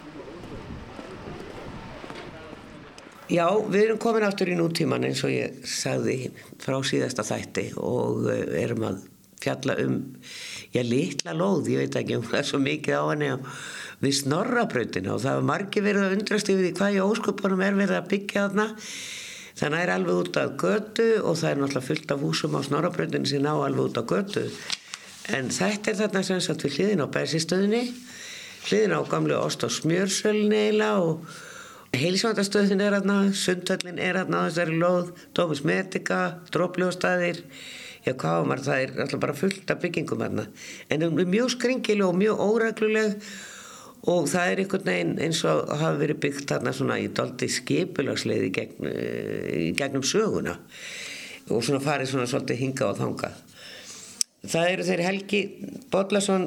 [3.25, 6.29] Já, við erum komin áttur í nútíman eins og ég sagði
[6.61, 8.99] frá síðasta þætti og eh, erum að
[9.41, 9.97] fjalla um,
[10.73, 13.31] já, litla lóð, ég veit ekki um það svo mikið á henni
[14.03, 17.77] við snorrabrautina og það var margi verið að undrast yfir því hvað í ósköpunum er
[17.79, 18.67] verið að byggja þarna.
[19.55, 23.29] Það er alveg út af götu og það er náttúrulega fullt af húsum á snorrabrautinu
[23.31, 24.49] sem ná alveg út af götu.
[25.33, 27.85] En þetta er þarna sem sagt við hliðin á bæsistöðinni
[28.65, 31.25] hliðin á gamlu ost og smjörsölni eiginlega og
[31.95, 37.43] heilsvandastöðin er aðna, sundhöllin er aðna þessari lóð, Dómus Medica, drópljóstaðir,
[38.05, 40.47] já hvað var það er alltaf bara fullt af byggingum aðna.
[40.89, 43.15] En er mjög skringileg og mjög óregluleg
[44.11, 48.51] og það er einhvern veginn eins og hafa verið byggt þarna svona í doldi skipulagsleiði
[48.59, 48.91] gegn,
[49.69, 50.57] í gegnum söguna
[51.49, 53.35] og svona farið svona svolítið hinga og þanga.
[54.45, 55.41] Það eru þeir Helgi
[55.93, 56.45] Bodlason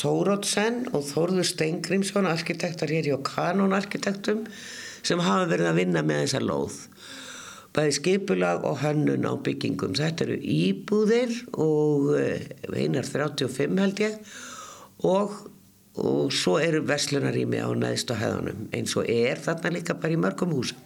[0.00, 4.44] Tórótsen og Þórður Steingrímsson arkitektar hér hjá Kanon arkitektum
[5.06, 6.78] sem hafa verið að vinna með þessa lóð.
[7.76, 9.96] Bæði skipulag og hönnun á byggingum.
[9.96, 12.10] Þetta eru íbúðir og
[12.72, 14.18] einar 35 held ég.
[15.04, 15.36] Og,
[16.00, 20.20] og svo eru verslunarími á næðst og hefðunum eins og er þarna líka bara í
[20.20, 20.80] mörgum húsum.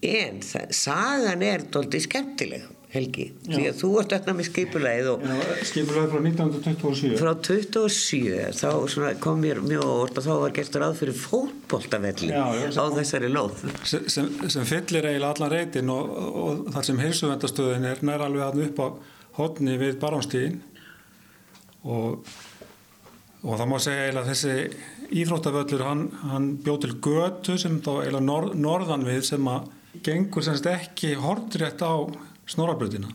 [0.00, 3.54] En það, sagan er doldið skemmtileg Helgi, Já.
[3.54, 5.26] því að þú varst öllna með skipulegið og
[5.68, 10.96] skipulegið frá 1927 frá 27 þá kom mér mjög óvort og þá var gestur að
[10.98, 13.60] fyrir fótboltavelli á þessari lóð.
[13.86, 16.10] sem, sem, sem fyllir eiginlega allan reytin og,
[16.42, 18.86] og þar sem heilsuvendastöðin er nær alveg aðn upp á
[19.38, 20.56] hodni við Baránstíðin
[21.86, 22.26] og,
[23.44, 28.26] og það má segja eiginlega þessi íþróttavöllur hann, hann bjóð til götu sem þá eiginlega
[28.26, 29.70] norð, norðan við sem að
[30.06, 31.94] gengur semst ekki hordrétt á
[32.50, 33.12] snorabröðina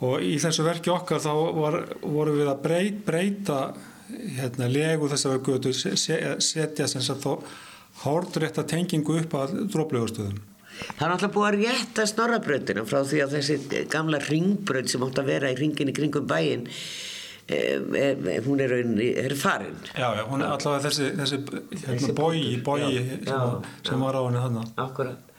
[0.00, 3.58] og í þessu verki okkar þá var, voru við að breyta, breyta
[4.36, 7.50] hérna, legu þessari götu setja sem sagt þá
[8.04, 10.40] hordrétta tengingu upp að dróplegustöðum
[10.80, 15.18] Það er alltaf búið að rétta snorabröðina frá því að þessi gamla ringbröð sem átt
[15.20, 16.68] að vera í ringin í kringum bæin
[17.50, 18.72] hún er,
[19.24, 19.74] er farin.
[19.98, 21.40] Já, já, hún er allavega þessi, þessi,
[21.82, 22.84] hérna, bói, bói
[23.26, 25.29] sem, sem var á henni þannig Akkurat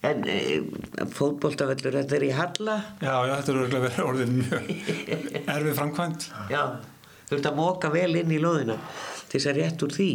[0.00, 0.36] En e,
[1.12, 2.76] fótbóltavellur, þetta er í Halla?
[3.04, 4.70] Já, já, þetta er örgulega verið orðin mjög
[5.56, 6.28] erfið framkvæmt.
[6.48, 6.62] Já,
[7.28, 8.78] þú ert að móka vel inn í loðina
[9.28, 10.12] til þess að rétt úr því.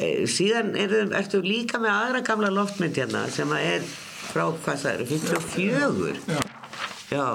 [0.00, 3.84] E, síðan er, ertu líka með aðra gamla loftmynd hérna sem er
[4.30, 6.24] frá, hvað það eru, 54.
[6.30, 6.40] Já.
[7.10, 7.26] Já,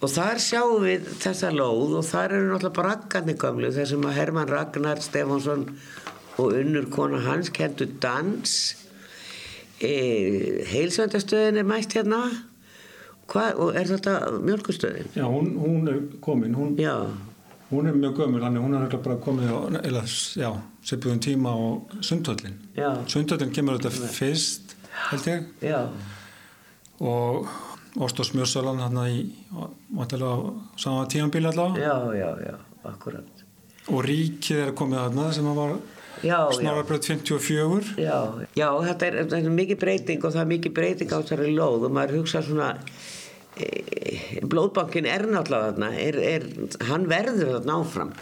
[0.00, 4.50] og þar sjáum við þessa lóð og þar eru náttúrulega braggarnir gamlu þessum að Herman
[4.50, 5.68] Ragnar Stefánsson
[6.38, 8.54] og unnur kona hans kentu dans
[9.78, 12.22] E, heilsvendastöðin er mætt hérna.
[13.28, 15.10] Hva, og er þetta mjölkustöðin?
[15.14, 16.56] Já, hún, hún er komin.
[16.56, 16.78] Hún,
[17.70, 20.04] hún er mjög gömur hún er bara komið á eða,
[20.82, 21.60] sepjum tíma á
[22.00, 22.56] sundhöllin.
[23.06, 24.74] Sundhöllin kemur þetta fyrst
[25.10, 25.44] held ég.
[25.62, 25.88] Já.
[27.00, 27.46] og
[27.98, 29.22] Óst og Smjörsalan hérna í
[30.78, 31.82] sama tímanbíl allavega.
[31.82, 33.44] Já, já, já, akkurat.
[33.88, 35.72] Og Ríkið er komið hérna sem var
[36.22, 38.16] Snorrabröð 54 Já,
[38.56, 41.86] já þetta, er, þetta er mikið breyting og það er mikið breyting á þessari lóð
[41.88, 42.72] og maður hugsa svona
[43.58, 43.68] e,
[44.42, 46.48] blóðbankin er náttúrulega þarna er, er,
[46.90, 48.12] hann verður þarna áfram.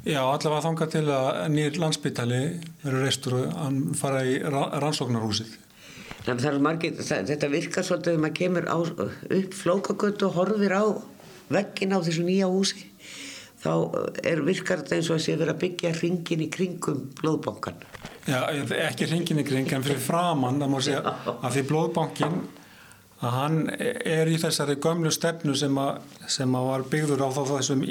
[0.00, 2.42] Já, allavega þanga til að nýr landsbytali
[2.84, 5.56] verður reistur hann fara í rannsóknarhúsið.
[6.28, 8.78] Að margir, það, þetta virkar svolítið þegar maður kemur á,
[9.40, 10.84] upp flókagötu og horfir á
[11.50, 12.89] veggin á þessu nýja húsi
[13.60, 13.72] þá
[14.24, 17.82] er virkar þetta eins og að sé verið að byggja hringin í kringum blóðbankan.
[18.28, 18.40] Já,
[18.86, 22.36] ekki hringin í kring, en fyrir framann, það má segja að því blóðbankin,
[23.20, 27.40] að hann er í þessari gömlu stefnu sem að, sem að var byggður á þá
[27.54, 27.82] þessum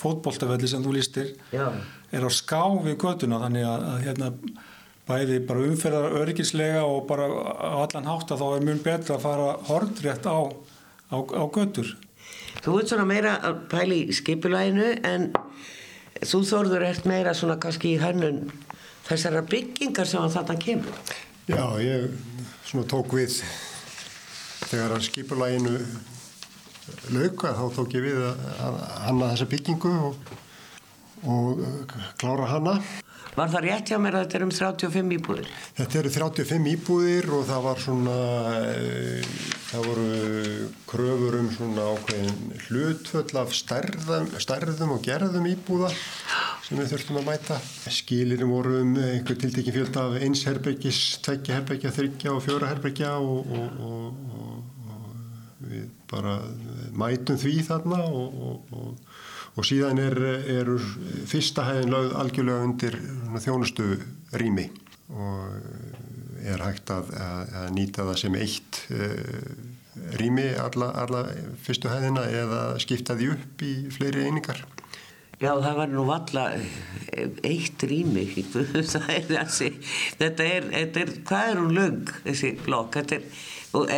[0.00, 1.70] fótbóltafelli sem þú lístir, Já.
[2.12, 4.32] er á ská við göduna, þannig að, að hérna,
[5.08, 7.30] bæði bara umferðar örgislega og bara
[7.80, 10.38] allan hátt að þá er mjög betra að fara hordrétt á,
[11.08, 11.94] á, á gödur.
[12.64, 15.28] Þú ert svona meira að pæli í skipulæginu en
[16.26, 18.48] þú þorður ert meira svona kannski í hönnun
[19.08, 21.02] þessara byggingar sem að þetta kemur.
[21.48, 22.10] Já, ég
[22.68, 23.38] svona tók við
[24.68, 25.76] þegar að skipulæginu
[27.14, 30.34] lauka þá tók ég við að hanna þessa byggingu og,
[31.24, 31.62] og
[32.20, 32.78] klára hanna.
[33.38, 35.50] Var það rétt hjá mér að þetta er um 35 íbúðir?
[35.76, 38.14] Þetta eru 35 íbúðir og það var svona,
[38.66, 39.20] e,
[39.68, 40.06] það voru
[40.90, 45.92] kröfur um svona ákveðin hlutföll af stærðum, stærðum og gerðum íbúða
[46.66, 47.60] sem við þurftum að mæta.
[48.00, 53.14] Skilirum voru um einhver tiltekin fjöld af eins herbergis, tveggja herbergja, þryggja og fjóra herbergja
[53.22, 56.40] og, og, og, og við bara
[56.96, 58.66] mætum því þarna og
[59.58, 60.18] og síðan er,
[60.60, 60.70] er
[61.26, 62.98] fyrsta hæðin lögð algjörlega undir
[63.42, 63.88] þjónustu
[64.38, 64.68] rými
[65.10, 69.48] og er hægt að, að, að nýta það sem eitt uh,
[70.20, 71.24] rými alla, alla
[71.64, 74.62] fyrstu hæðina eða skipta því upp í fleiri einingar.
[75.38, 76.44] Já, það var nú valla
[77.46, 78.24] eitt rými,
[78.92, 79.72] það er þessi,
[80.18, 83.28] þetta er, þetta er, hvað er hún lög þessi blokk, þetta er,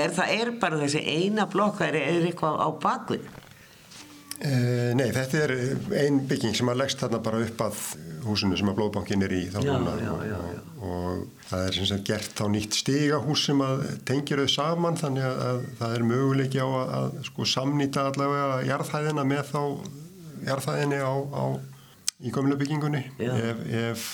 [0.02, 3.30] er, það er bara þessi eina blokk, það er, er eitthvað á bakvið.
[4.40, 5.50] Eh, nei, þetta er
[6.00, 7.80] ein bygging sem að leggst þarna bara upp að
[8.24, 9.92] húsinu sem að blóðbankin er í þá núna.
[10.14, 10.22] og,
[10.80, 14.96] og, og það er sem sagt gert þá nýtt stigahús sem að tengir þau saman
[14.96, 19.60] þannig að, að það er möguleiki á að, að sko samnýta allavega jarðhæðina með þá
[20.46, 21.44] jarðhæðinni á, á
[22.24, 24.06] í gömlu byggingunni ef, ef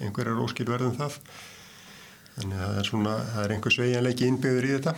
[0.00, 1.20] einhverjar óskil verðum það.
[2.38, 4.96] Þannig að það er svona það er einhver sveigjanleiki innbyggður í þetta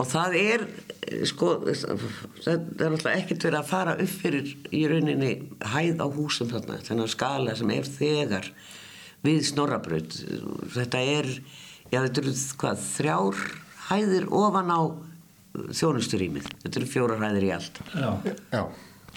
[0.00, 0.66] Og það er,
[1.08, 6.06] eh, sko, það er alltaf ekkert verið að fara upp fyrir í rauninni hæð á
[6.08, 8.50] húsum þarna, þennan skala sem er þegar
[9.24, 10.16] við snorrabraut.
[10.76, 11.30] Þetta er,
[11.90, 13.44] já þetta eru hvað, þrjár
[13.90, 14.80] hæðir ofan á
[15.74, 16.46] þjónusturýmið.
[16.62, 17.82] Þetta eru fjórar hæðir í allt.
[17.94, 18.10] Já.
[18.54, 18.62] Já,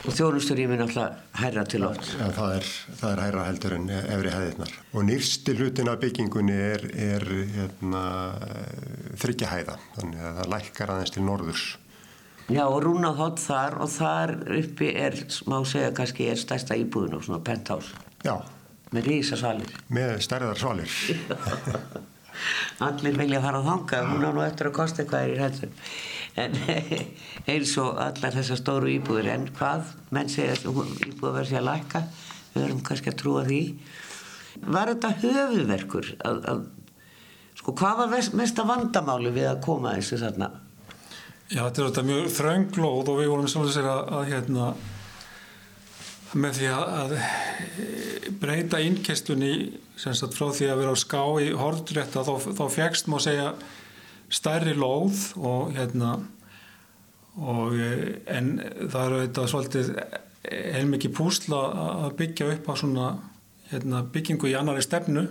[0.03, 2.09] Og þjónusturýmið náttúrulega hærra til oft.
[2.19, 2.65] Já, það er,
[2.99, 4.73] það er hæra heldur en efri hæðirnar.
[4.91, 8.01] Og nýrsti hlutin af byggingunni er, er hérna,
[9.21, 11.63] þryggja hæða, þannig að það lækkar aðeins til norðurs.
[12.51, 15.15] Já, og rúnað hot þar og þar uppi er,
[15.47, 18.33] má segja kannski, er stærsta íbúðin og svona penthouse Já,
[18.91, 19.71] með rísa salir.
[19.87, 20.97] með stærðar svalir.
[22.83, 25.79] Allir vilja fara að þanga, hún á nú eftir að kosta eitthvað í hættum.
[26.39, 26.55] En
[27.51, 30.63] eins og allar þessar stóru íbúður, en hvað, menn segja að
[31.05, 32.01] íbúður verður sér að lækka,
[32.53, 33.59] við verðum kannski að trúa því.
[34.63, 36.09] Var þetta höfuverkur?
[36.25, 36.63] Að, að,
[37.59, 40.49] sko, hvað var mest- mesta vandamáli við að koma þessu þarna?
[41.53, 44.67] Já, þetta er þetta mjög þrönglóð og við vorum svona sér að, að hérna,
[46.33, 49.53] með því að, eh, breyta innkestunni
[50.01, 53.51] frá því að vera á ská í hortrétta þá, þá fegst má segja
[54.33, 56.17] stærri lóð og hérna
[57.37, 59.91] og eh, en það eru þetta svolítið
[60.43, 61.61] heilmikið púsla
[62.03, 63.07] að byggja upp á svona
[63.71, 65.25] hérna, byggingu í annari stefnu.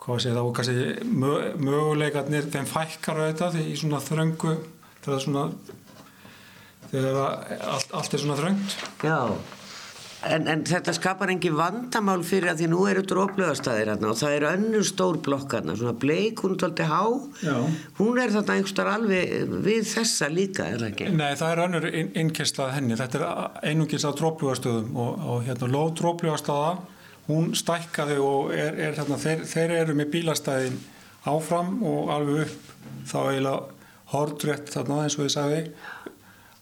[0.00, 4.56] Hvað sé þá kannski mö, möguleikarnir þeim fækkar auðvitað í svona þröngu
[5.04, 5.44] þegar svona
[6.90, 8.74] þegar allt, allt er svona þröngt.
[9.04, 9.18] Já,
[10.32, 14.36] en, en þetta skapar engin vandamál fyrir að því nú eru dróflöðastæðir hérna og það
[14.38, 17.02] eru önnur stór blokk hérna, svona bleik, hún er tólti há,
[17.44, 17.56] Já.
[17.98, 21.10] hún er þarna einhverstar alveg við þessa líka, er það ekki?
[21.18, 25.70] Nei, það er önnur inn, innkestlað henni þetta er einungis á dróflugastöðum og, og hérna
[25.74, 26.74] lóð dróflugastaða
[27.28, 30.82] hún stækkaði og er, er hérna, þeir, þeir eru með bílastæðin
[31.30, 32.74] áfram og alveg upp
[33.08, 33.60] þá eiginlega
[34.14, 35.62] hordrétt þarna eins og ég sagði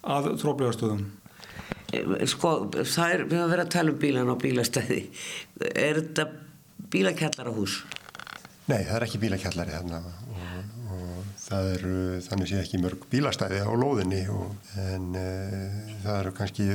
[0.03, 1.11] að dróflugastöðum
[2.31, 5.01] Sko, það er, við höfum verið að tala um bílan á bílastæði.
[5.73, 6.27] Er þetta
[6.93, 7.83] bílakjallara hús?
[8.71, 13.61] Nei, það er ekki bílakjallari þarna og, og það eru þannig sé ekki mörg bílastæði
[13.67, 16.69] á lóðinni og, en uh, það eru kannski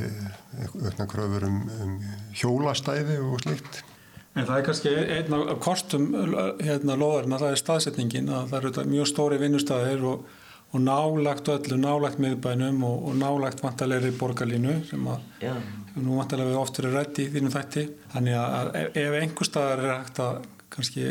[0.84, 1.94] aukna kröfur um, um
[2.38, 3.82] hjólastæði og slikt.
[4.38, 6.12] En það er kannski einn af kostum
[6.62, 10.28] hérna lóðarinn að það er staðsetningin að það eru þetta mjög stóri vinnustæðir og,
[10.68, 15.54] og nálagt öllu, nálagt miðbænum og, og nálagt vantalegri borgarlínu sem að Já.
[15.96, 17.84] nú vantalega við oftur er rætt í þínum þætti.
[18.12, 20.42] Þannig að ef, ef einhver staðar er hægt að
[20.74, 21.06] kannski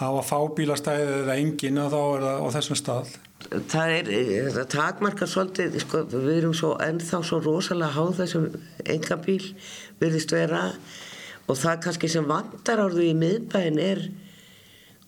[0.00, 3.14] hafa fábílastæði eða engin að þá er það á þessum stað.
[3.44, 4.10] Það er,
[4.56, 8.46] það takmarkar svolítið, sko, við erum svo ennþá svo rosalega háð þessum
[8.90, 9.42] engabíl
[10.00, 10.64] virðist vera
[11.44, 14.06] og það kannski sem vantar árðu í miðbæin er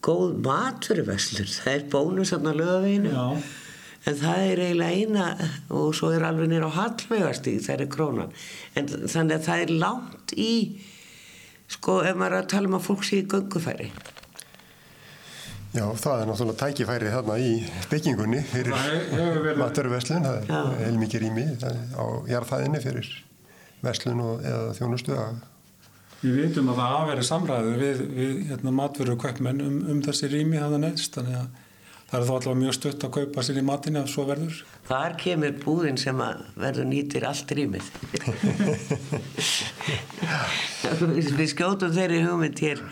[0.07, 3.25] góð maturverslur, það er bónus þarna á lögaveginu Já.
[4.07, 8.37] en það er eiginlega eina og svo er alveg nýra á hallvegastíð það er krónan.
[8.79, 10.53] En þannig að það er langt í
[11.73, 13.91] sko ef maður er að tala um að fólk sé í göngufæri.
[15.77, 17.51] Já, það er náttúrulega tækifæri þarna í
[17.91, 21.45] byggingunni fyrir maturverslun, það er heilmikið rými
[21.93, 23.11] á jarðfæðinni fyrir
[23.85, 25.43] verslun og, eða þjónustu að
[26.23, 30.31] Við vitum að það hafa verið samræðu við, við hérna, matveru kaupmenn um, um þessi
[30.33, 31.49] rými hafa neðst, þannig að
[32.07, 34.63] það er þá allavega mjög stutt að kaupa sér í matinu ef svo verður.
[34.87, 37.87] Þar kemur búðin sem að verður nýtir allt rýmið.
[41.37, 42.83] Við skjótum þeirri hugmynd hér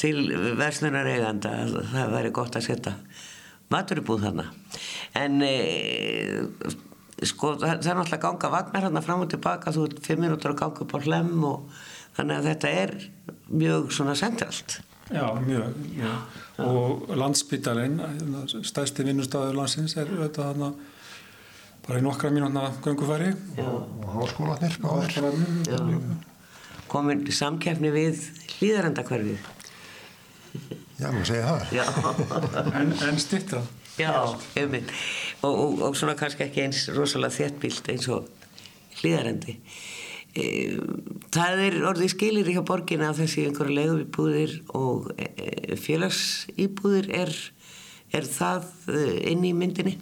[0.00, 0.16] til
[0.58, 2.94] verslunar eiganda að það væri gott að setja
[3.72, 4.46] maturubúð þarna.
[5.18, 5.52] En e,
[7.26, 10.24] sko það, það er náttúrulega að ganga vagnar hérna fram og tilbaka, þú ert fimm
[10.24, 11.58] minútur að ganga upp á hlem og
[12.16, 12.94] þannig að þetta er
[13.50, 14.78] mjög svona sentralt.
[15.12, 16.40] Já, mjög, mjög.
[16.64, 17.98] Og landsbítalinn,
[18.64, 20.70] stærsti vinnustæður landsins, er auðvitað þarna
[21.84, 23.34] bara í nokkra mínútna göngufæri.
[23.60, 24.78] og háskólanir.
[25.68, 25.80] Já.
[26.88, 28.22] Komin samkeppni við
[28.56, 29.50] hlýðarendakverfið.
[31.00, 31.72] Já, maður segja það.
[31.74, 31.84] Já.
[32.78, 33.62] En, en stittra.
[33.98, 34.12] Já,
[34.58, 34.90] einmitt.
[35.42, 38.30] Og, og, og svona kannski ekki eins rosalega þéttbílt eins og
[39.00, 39.58] hlýðarendi.
[40.34, 40.46] E,
[41.34, 47.30] það er orðið skilir hjá borginna að þessi einhverja leigubíbúðir og e, félagsýbúðir er,
[48.18, 49.94] er það e, inn í myndinni?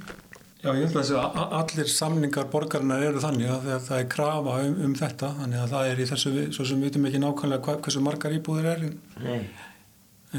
[0.63, 4.57] Já, ég held að þessi a- allir samningar borgarinnar eru þannig að það- er krafa
[4.63, 7.67] um, um þetta þannig að það er í þessu, svo sem við vitum ekki nákvæmlega
[7.67, 9.41] hva, hversu margar íbúðir er en, Nei.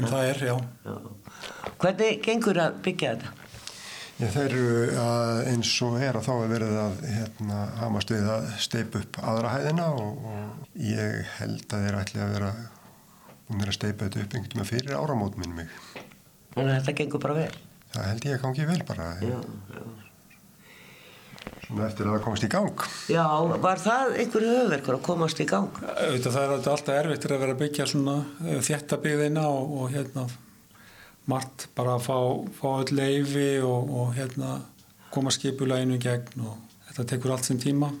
[0.00, 0.56] en það er, já.
[0.88, 0.96] Já.
[1.84, 3.34] Hvernig gengur að byggja þetta?
[4.14, 8.28] Já, þeir eru að eins og er að þá er verið að hérna, hamast við
[8.30, 12.52] að steipa upp aðra hæðina og, og ég held að þeir ætli að vera
[13.48, 15.74] búin að steipa þetta upp einhvern veginn fyrir áramót minn mig.
[16.54, 17.50] Þannig að þetta gengur bara vel.
[17.94, 19.34] Það held ég að gangi vel bara, Já,
[19.74, 19.82] já.
[21.66, 22.86] svona eftir að það komast í gang.
[23.10, 23.26] Já,
[23.66, 25.82] var það einhver höfverkur að komast í gang?
[25.90, 29.94] Auðvitað, það er alltaf erfitt að vera að byggja svona eh, þétta byggðina og, og
[29.94, 30.26] hérna
[31.30, 32.16] margt bara að fá,
[32.58, 34.58] fá öll leifi og, og hérna
[35.14, 36.58] koma skipuleginu gegn og
[36.88, 37.92] þetta tekur allt sem tíma.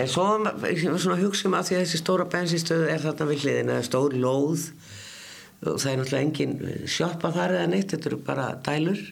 [0.00, 3.88] En svo svona að um því að þessi stóra bensinstöðu er þarna við hliðin eða
[3.88, 4.68] stór lóð
[5.62, 9.02] og það er náttúrulega engin sjoppa þar eða neitt, þetta eru bara dælur.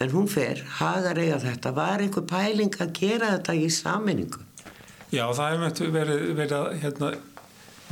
[0.00, 1.74] En hún fer, hagar eiga þetta.
[1.76, 4.46] Var einhver pæling að gera þetta í saminningu
[5.10, 7.08] Já, það hefur verið, verið að hérna,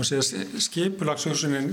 [0.05, 1.73] skipulagshugsunin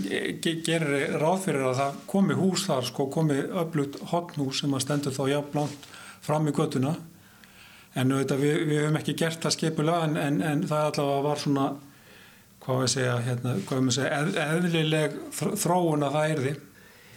[0.66, 5.16] gerir ráð fyrir að það komi hús þar, sko, komi öflut hotnhús sem að stendur
[5.16, 5.90] þá jafnblant
[6.26, 6.96] fram í göttuna
[7.96, 11.44] en auðvitað, við, við höfum ekki gert það skipulag en, en, en það allavega var
[11.44, 11.68] svona
[12.66, 15.20] hvað við segja, hérna, hvað við segja eð, eðlileg
[15.62, 16.56] þróun að það er því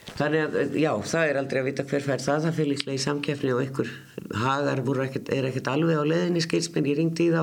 [0.09, 3.03] Þannig að, já, það er aldrei að vita hver fær það, það fyrir líklega í
[3.03, 3.91] samkeppni og ykkur
[4.41, 7.43] hagar ekkert, er ekkert alveg á leðinni skilsminn, ég ringdi í þá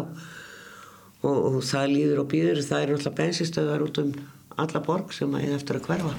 [1.26, 4.11] og, og það líður og býður, það er náttúrulega bensinstöðar út um
[4.61, 6.13] alla borg sem að ég eftir að hverfa.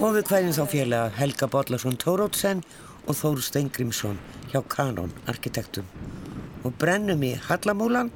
[0.00, 2.62] Og við hverjum þá félaga Helga Bollarsson Tórótsen
[3.06, 4.20] og Þóru Steingrímsson
[4.52, 5.88] hjá Kanon arkitektum
[6.62, 8.12] og brennum í Hallamúlan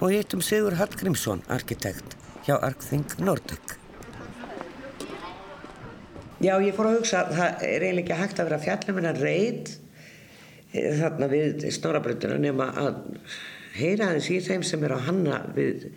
[0.00, 2.16] og hittum Sigur Hallgrímsson arkitekt
[2.46, 3.76] hjá Arkþing Nordic.
[6.36, 9.22] Já, ég fór að hugsa, það er eiginlega ekki hægt að vera fjallum en að
[9.24, 9.70] reyð
[11.00, 12.98] þarna við snorabrönduna nema að
[13.76, 15.90] heyra aðeins í þeim sem er að hanna við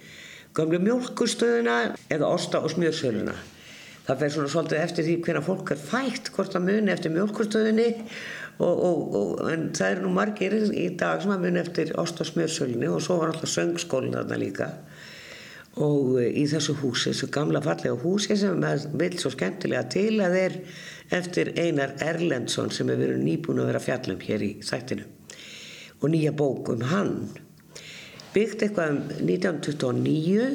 [0.57, 1.77] gömlu mjölkustöðuna
[2.11, 3.35] eða osta og smjörsöluna.
[4.07, 7.89] Það fer svona svolítið eftir því hvernig fólk er fætt, hvort það muni eftir mjölkustöðunni
[8.57, 12.25] og, og, og, en það eru nú margir í dag sem að muni eftir osta
[12.25, 14.71] og smjörsölunni og svo var alltaf söngskólinn þarna líka.
[15.79, 18.65] Og í þessu húsi, þessu gamla fallega húsi sem
[18.97, 20.57] vil svo skemmtilega til að er
[21.13, 25.05] eftir Einar Erlendsson sem hefur verið nýbúin að vera fjallum hér í þættinu
[25.99, 27.13] og nýja bók um hann
[28.39, 30.51] byggt eitthvað um 1929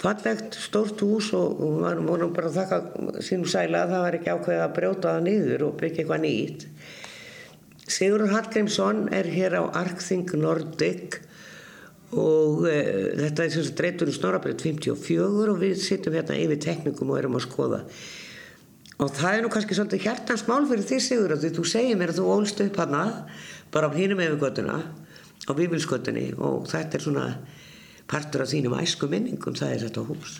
[0.00, 4.16] fallegt stórt hús og, og maður múnum bara að þakka sínum sæla að það var
[4.18, 6.66] ekki ákveðið að brjóta það niður og byggja eitthvað nýtt.
[7.90, 11.18] Sigurður Hallgrímsson er hér á Arkþing Nordic
[12.16, 12.78] og e,
[13.18, 17.20] þetta er sem sagt reytur í Snorabrið 54 og við sittum hérna yfir teknikum og
[17.20, 17.82] erum að skoða.
[19.00, 22.00] Og það er nú kannski svolítið hjartans mál fyrir því Sigur að því þú segir
[22.00, 23.04] mér að þú ólst upp hana
[23.72, 24.80] bara á hínum yfirgötuna
[25.46, 27.26] á Bíbilsgötunni og þetta er svona
[28.10, 30.38] partur af þínum æsku minningum það er þetta hús.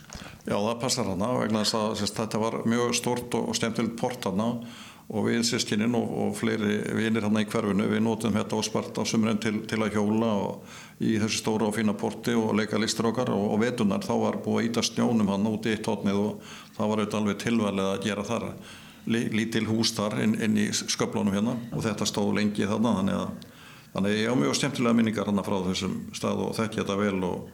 [0.49, 3.99] Já það passar hana vegna þess að sérst, þetta var mjög stort og, og stemtilegt
[4.01, 4.49] port hana
[5.11, 9.03] og við sískininn og, og fleiri vinir hann í hverfinu, við notum þetta óspart á
[9.09, 13.11] sumrun til, til að hjóla og í þessu stóra og fína porti og leika listur
[13.11, 16.21] okkar og, og vetunar þá var búið að íta snjónum hann út í eitt tótnið
[16.21, 18.47] og það var auðvitað alveg tilvæðilega að gera þar
[19.11, 23.49] lítil hús þar inn, inn í sköplunum hérna og þetta stóð lengi þannig að,
[23.95, 27.17] þannig að ég á mjög skemmtilega minningar hann frá þessum stað og þekki þetta vel
[27.27, 27.49] og,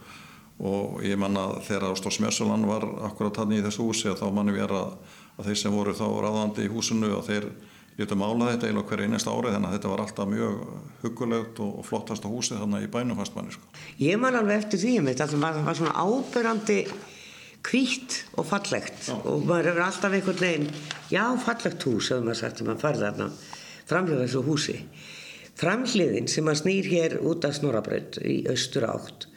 [0.73, 4.67] og ég manna þegar Ástór Smjössulann var akkurat hann í þessu húsi þá manni við
[4.67, 4.93] er að,
[5.37, 7.51] að þeir sem voru þá ráðandi í húsinu og þeir
[7.97, 10.57] létum ála þetta eiginlega hverju einasta árið þannig að þetta var alltaf mjög
[11.03, 13.71] hugulegt og flottasta húsið þannig í bænum fastmanni sko.
[14.03, 16.81] Ég man alveg eftir því að það var, var svona ábyrrandi
[17.67, 19.17] kvítt og fallegt já.
[19.17, 20.69] og maður er alltaf einhvern veginn
[21.11, 23.29] já fallegt hús hefur maður sagt að maður farði þarna
[23.89, 24.77] framhjóða þessu húsi
[25.57, 29.29] framhliðin sem maður snýr hér út af Snorabraut í austur átt.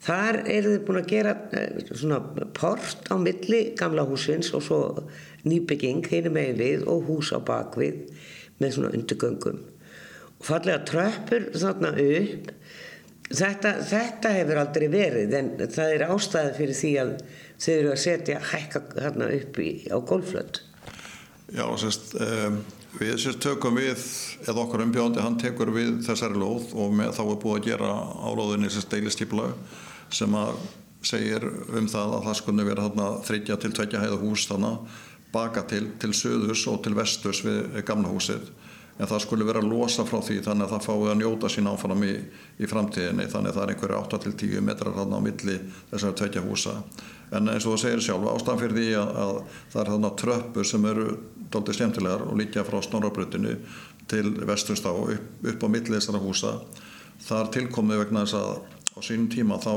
[0.00, 1.34] Þar eru þið búin að gera
[1.90, 2.20] svona
[2.56, 4.80] port á milli gamla húsins og svo
[5.44, 8.06] nýbygging hérna megin við og hús á bakvið
[8.60, 9.60] með svona undirgöngum.
[10.40, 12.48] Og fallega tröppur þarna upp.
[13.30, 17.12] Þetta, þetta hefur aldrei verið en það er ástæði fyrir því að
[17.60, 20.62] þau eru að setja hækka hérna upp í, á gólflöld
[21.50, 22.60] Já, sérst um,
[22.98, 24.02] við sérst tökum við
[24.48, 27.92] eða okkur umbjóndi, hann tekur við þessari lóð og með, þá er búið að gera
[28.26, 29.52] álóðinni sérst deilistýpla
[30.10, 30.58] sem að
[31.06, 34.98] segir um það að það skunni vera þarna þryggja til tveggja heiða hús þannig
[35.32, 38.50] baka til, til söðus og til vesturs við gamla húsið.
[39.00, 42.02] En það skulle vera losa frá því þannig að það fái að njóta sín áfram
[42.04, 42.16] í,
[42.60, 43.28] í framtíðinni.
[43.32, 45.54] Þannig að það er einhverju 8-10 metrar þarna á milli
[45.92, 46.74] þessar tveggja húsa.
[47.32, 49.32] En eins og það segir sjálf ástæðan fyrir því að, að
[49.72, 51.06] það er þarna tröppur sem eru
[51.52, 53.56] doldið skemmtilegar og líka frá snorrabrutinu
[54.10, 56.56] til vestust á upp, upp á milli þessara húsa.
[57.20, 58.52] Þar tilkomið vegna þess að
[58.96, 59.74] á sínum tíma þá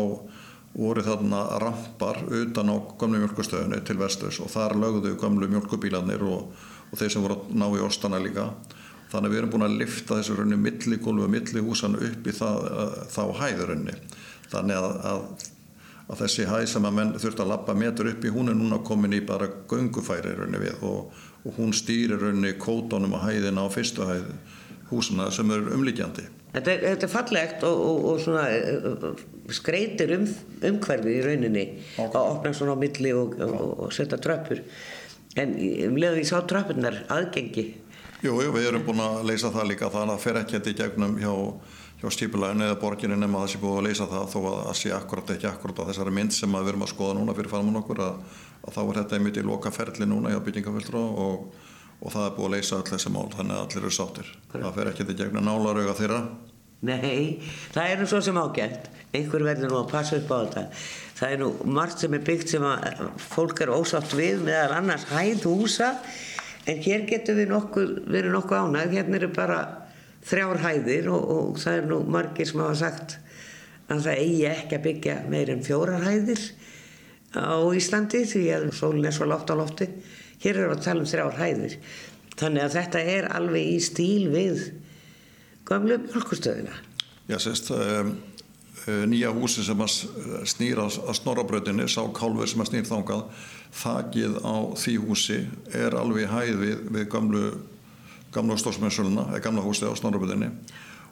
[0.74, 6.54] voru þarna rampar utan á gamlu mjölkustöðinu til vestus og þar lögðu gamlu mjölkubílanir og,
[6.90, 8.48] og þeir sem voru að ná í ostana líka.
[9.14, 12.64] Þannig að við erum búin að lifta þessu raunni milligólfu og millihúsan upp í það,
[13.14, 13.98] þá hæðurunni
[14.54, 15.44] þannig að, að,
[16.08, 18.82] að þessi hæð sem að menn þurft að lappa metur upp í hún er núna
[18.86, 21.14] komin í bara göngufæri við og,
[21.44, 24.32] og hún stýrir raunni kótonum og hæðina á fyrstu hæð
[24.92, 29.22] húsuna sem eru umlíkjandi Þetta er, þetta er fallegt og, og, og svona uh,
[29.54, 30.28] skreitir um,
[30.70, 31.64] umhverfið í rauninni.
[31.96, 32.12] Okay.
[32.14, 34.62] að opna svona á milli og, og setja tröppur.
[35.34, 35.56] En
[35.88, 37.66] um leðu því sá tröppurnar aðgengi.
[38.22, 39.90] Jú, jú, við erum búin að leysa það líka.
[39.90, 41.34] Þannig að það fer ekki í gegnum hjá,
[42.04, 44.80] hjá stípuleginu eða borginu nema að það sé búin að leysa það þó að það
[44.84, 47.80] sé akkurat ekki akkurat á þessari mynd sem við erum að skoða núna fyrir faramann
[47.80, 51.54] okkur að, að þá er þetta einmitt í loka ferli núna hjá byggingaföldra og
[52.04, 54.32] og það er búið að leysa öll þessi mál þannig að allir eru sáttir.
[54.52, 56.20] Það fer ekki til gegna nálarauga þeirra.
[56.84, 57.40] Nei,
[57.72, 58.90] það er nú svo sem ágætt.
[59.16, 60.64] Einhver verður nú að passa upp á þetta.
[61.20, 65.06] Það er nú margt sem er byggt sem að fólk er ósátt við meðal annars
[65.14, 65.94] hæð húsa
[66.68, 67.96] en hér getur við nokkuð,
[70.24, 73.18] eru þrjár hæðir og, og það er nú margir sem hafa sagt
[73.92, 76.46] að það eigi ekki að byggja meir en fjórar hæðir
[77.34, 79.90] á Íslandi því að sólinn er svo látt á lofti.
[80.44, 81.76] Hér við að tala um þrjár hæðir.
[82.38, 84.64] Þannig að þetta er alveg í stíl við
[85.68, 86.76] gamlu mjölkustöðina
[87.30, 88.16] Já, sérst um,
[89.08, 89.94] nýja húsi sem að
[90.50, 93.46] snýra að snorabröðinni, sá kálver sem að snýra þángað
[93.80, 95.38] þakið á því húsi
[95.72, 97.46] er alveg hæð við, við gamlu
[98.36, 100.52] gamla stórsmjössuluna, eða gamla húsi á snorabröðinni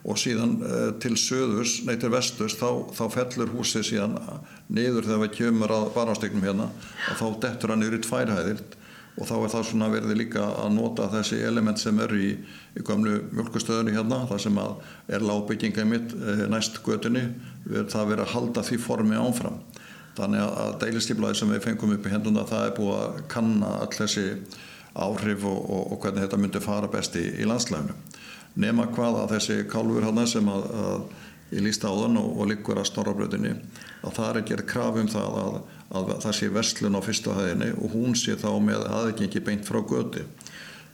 [0.01, 4.15] og síðan uh, til söðus, nei til vestus þá, þá fellur húsið síðan
[4.73, 6.71] niður þegar við kjömur að barástegnum hérna.
[7.11, 8.63] Og þá dettur hann yfir í tværhæðir
[9.19, 12.31] og þá er það svona verið líka að nota þessi element sem eru í,
[12.79, 14.59] í gamlu mjölkustöðunni hérna, það sem
[15.11, 17.25] er lágbygginga mitt eh, næst götunni,
[17.67, 19.59] það verið að halda því formi ánfram.
[20.17, 23.93] Þannig að deilistýblaði sem við fengum upp í henduna það er búið að kanna all
[23.95, 24.25] þessi
[24.95, 27.97] áhrif og, og, og hvernig þetta myndi fara best í, í landslæfnu.
[28.61, 31.03] Nema hvað að þessi kálfur hérna sem að, að
[31.55, 33.53] ég líst á þann og, og liggur að snorrabröðinni,
[34.01, 35.61] að það er að gera kraf um það að
[35.91, 39.81] að það sé vestlun á fyrstu hæðinni og hún sé þá með aðgengi beint frá
[39.83, 40.23] göti.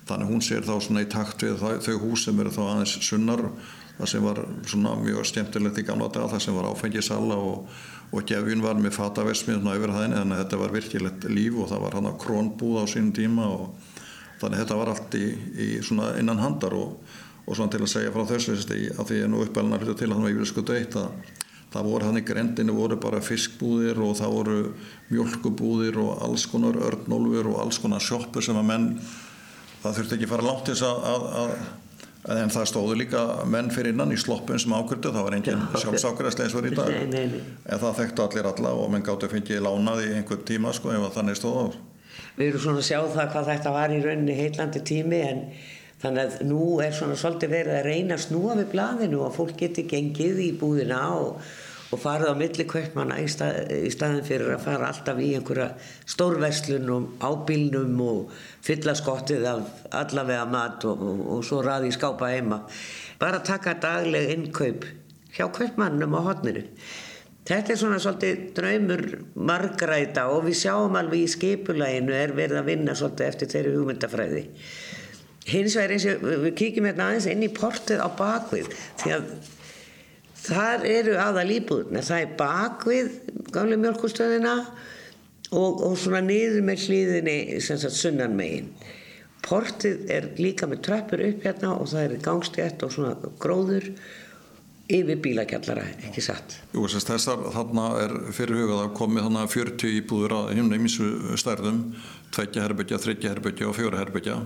[0.08, 2.96] Þannig hún sé þá svona í takt við það, þau hús sem eru þá aðeins
[3.06, 3.44] sunnar,
[3.98, 7.70] það sem var svona mjög stjæmtilegt í gamla dag, það sem var áfengisalla og,
[8.14, 11.86] og gefjun var með fataversmiðna yfir hæðinni, þannig að þetta var virkilegt líf og það
[11.86, 13.96] var hann á krónbúð á sínum tíma og
[14.42, 15.26] þannig að þetta var allt í,
[15.66, 17.18] í svona innan handar og,
[17.48, 20.18] og svona til að segja frá þessu, að því ég nú uppelna hlutu til að
[20.18, 21.36] hann var yfir sko deitt að
[21.74, 24.60] það voru hann í grendinu voru bara fiskbúðir og það voru
[25.12, 28.88] mjölkubúðir og alls konar örnólfur og alls konar sjoppur sem að menn
[29.82, 31.52] það þurfti ekki fara langt þess að, að, að
[32.26, 36.68] en það stóðu líka menn fyrir innan í sloppun sem ákvördu það var enginn og
[36.68, 36.90] í dag.
[36.92, 37.42] Nei, nei, nei.
[37.66, 40.92] en það þekktu allir alla og menn gáttu að fengið lánaði í einhver tíma sko
[40.96, 41.66] ef þannig stóð á.
[42.38, 45.46] Við erum svona að sjá það hvað þetta var í rauninni heillandi tími en
[46.02, 49.56] þannig að nú er svona svolítið verið að reyna að snúa við blaðinu og fólk
[49.58, 51.40] geti gengið í búðina og
[51.92, 55.70] og farið á milli kaupmanna í, stað, í staðin fyrir að fara alltaf í einhverja
[56.10, 61.96] stórverslunum á bílnum og fylla skottið af allavega mat og, og, og svo raði í
[61.96, 62.64] skápa heima.
[63.22, 64.88] Bara taka dagleg innkaup
[65.38, 66.66] hjá kaupmannum á hotninu
[67.48, 69.04] þetta er svona svolítið draumur
[69.48, 74.44] margræta og við sjáum alveg í skipulæginu er verið að vinna svolítið eftir þeirri hugmyndafræði.
[75.48, 78.68] Hins vegar eins og við kíkjum hérna aðeins inn í portið á bakvið
[79.00, 79.30] því að
[80.44, 83.10] þar eru aðal íbúðuna það er bakvið
[83.56, 84.54] gamle mjölkustöðina
[85.56, 88.72] og, og svona niður með hlýðinni sunnan megin
[89.48, 93.92] portið er líka með tröppur upp hérna og það er gangstjætt og svona gróður
[94.88, 96.58] yfir bílakjallara, ekki satt?
[96.72, 101.10] Jú, þessar þarna er fyrirhugað að komi þannig að 40 íbúður að himna í mísu
[101.40, 101.82] stærðum,
[102.36, 104.38] tveggja herbyggja, þryggja herbyggja og fjóra herbyggja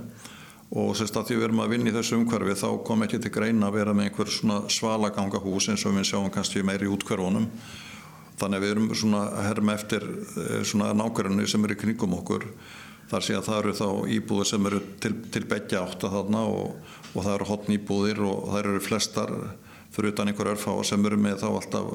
[0.71, 3.31] og sérst að því við erum að vinna í þessu umhverfi þá kom ekki til
[3.35, 7.49] greina að vera með einhver svona svalagangahús eins og við sjáum kannski meiri í útkverfunum
[8.39, 12.47] þannig að við erum svona herma eftir eh, svona nákvæmni sem eru kringum okkur.
[13.11, 16.45] Þar sé að það eru þá íbúður sem eru til, til begja átt að þarna
[16.47, 19.35] og, og það eru hotn íbúðir og það eru flestar
[19.91, 21.91] fyrir utan einhver örfá sem eru með þá alltaf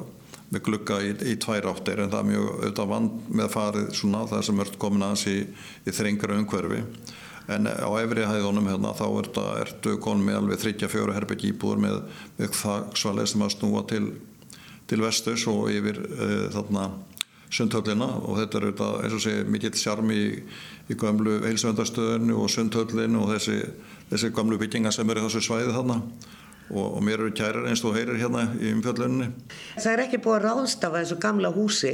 [0.53, 2.03] með glugga í, í tvær áttir.
[2.03, 5.39] En það er mjög auðvitað vand með farið svona það sem er komin aðeins í,
[5.89, 6.83] í þrengra umhverfi
[7.47, 11.99] en á efri hæðunum hérna þá ertu, ertu konum með alveg 34 herbygg íbúður með,
[12.39, 14.05] með það svalega sem að snúa til,
[14.87, 16.89] til vestus og yfir uh, þarna
[17.53, 20.31] sundhöllina og þetta er auðvitað, eins og segja, mikill sjarmi í,
[20.91, 23.61] í gömlu heilsvöndarstöðinu og sundhöllinu og þessi,
[24.11, 26.01] þessi gömlu bygginga sem eru þessu svæði þarna
[26.69, 29.29] og, og mér eru kærir eins og heyrir hérna í umfjöllunni.
[29.77, 31.93] Það er ekki búið að ráðstafa þessu gamla húsi.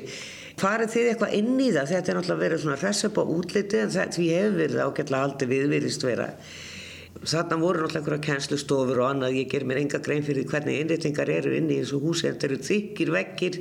[0.62, 1.90] Farið þið eitthvað inn í það?
[1.90, 5.28] Þetta er náttúrulega verið svona hress upp á útliti en það, því hefur verið ágætlega
[5.28, 6.30] aldrei viðvirðist vera.
[7.24, 9.38] Þarna voru náttúrulega einhverja kænslustofur og annað.
[9.40, 12.28] Ég ger mér enga grein fyrir hvernig innréttingar eru inn í þessu húsi.
[12.30, 13.60] Þetta eru þykir vekkir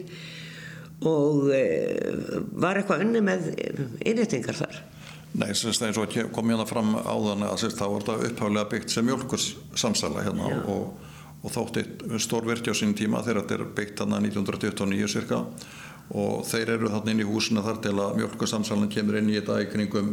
[1.09, 1.63] og e,
[2.63, 3.49] var eitthvað unni með
[4.05, 4.83] innréttingar þar?
[5.33, 8.93] Nei, þess að eins og kom hérna fram áðan að það var þetta upphaflega byggt
[8.93, 10.59] sem mjölkursamsala hérna Já.
[10.75, 11.85] og, og þótti
[12.21, 15.41] stór virti á sín tíma þegar þetta er byggt hérna 1929 cirka
[16.13, 19.61] og þeir eru þarna inn í húsina þar til að mjölkursamsalan kemur inn í þetta
[19.63, 20.13] í kringum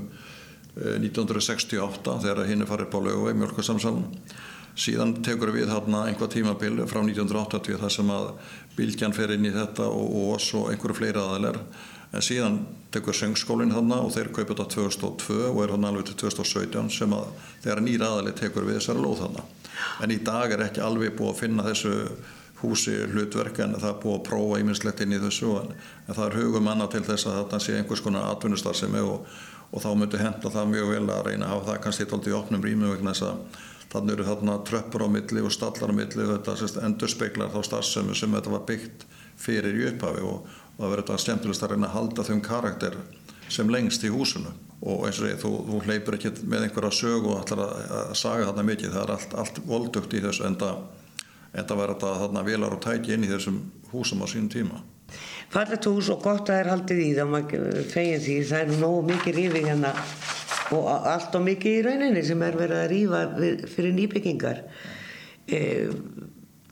[0.80, 4.08] 1968 eh, þegar hinn er farið på lögu í mjölkursamsalan
[4.80, 8.30] síðan tekur við hérna einhvað tímabil frá 1980 þar sem að
[8.78, 11.60] Bilgjan fer inn í þetta og, og oss og einhverju fleiri aðaler
[12.10, 12.62] en síðan
[12.94, 17.14] tekur söngskólinn þarna og þeir kaupa þetta 2002 og er þarna alveg til 2017 sem
[17.14, 17.28] að
[17.66, 19.46] þeirra nýra aðali tekur við þessari lóð þarna.
[20.04, 21.94] En í dag er ekki alveg búið að finna þessu
[22.62, 25.74] húsi hlutverk en það er búið að prófa íminnslegt inn í þessu en,
[26.08, 29.08] en það er hugum manna til þess að þetta sé einhvers konar atvinnustar sem er
[29.08, 29.26] og,
[29.72, 32.38] og þá myndur henda það mjög vel að reyna að hafa það kannski eitthvað í
[32.40, 36.26] opnum rými vegna þess að þannig eru þarna tröppur á milli og stallar á milli
[36.26, 39.06] og þetta endur speiklar þá starfsemi sem þetta var byggt
[39.40, 40.44] fyrir í upphafi og,
[40.76, 43.00] og það verður þetta skemmtilegast að reyna að halda þeim karakter
[43.50, 44.52] sem lengst í húsinu.
[44.80, 48.14] Og eins og því þú, þú hleypur ekki með einhverja sög og ætlar að, að
[48.20, 48.94] saga þarna mikið.
[48.94, 50.60] Það er allt, allt voldugt í þessu en
[51.54, 53.60] það verður þetta þarna velar og tæki inn í þessum
[53.92, 54.82] húsum á sín tíma.
[55.50, 58.82] Fallet hús og gott að það er haldið í það maður fegin því það er
[58.84, 59.94] nógu mikið rífi hérna
[60.78, 63.24] og allt og mikið í rauninni sem er verið að rífa
[63.74, 64.66] fyrir nýbyggingar.
[65.50, 66.28] Eða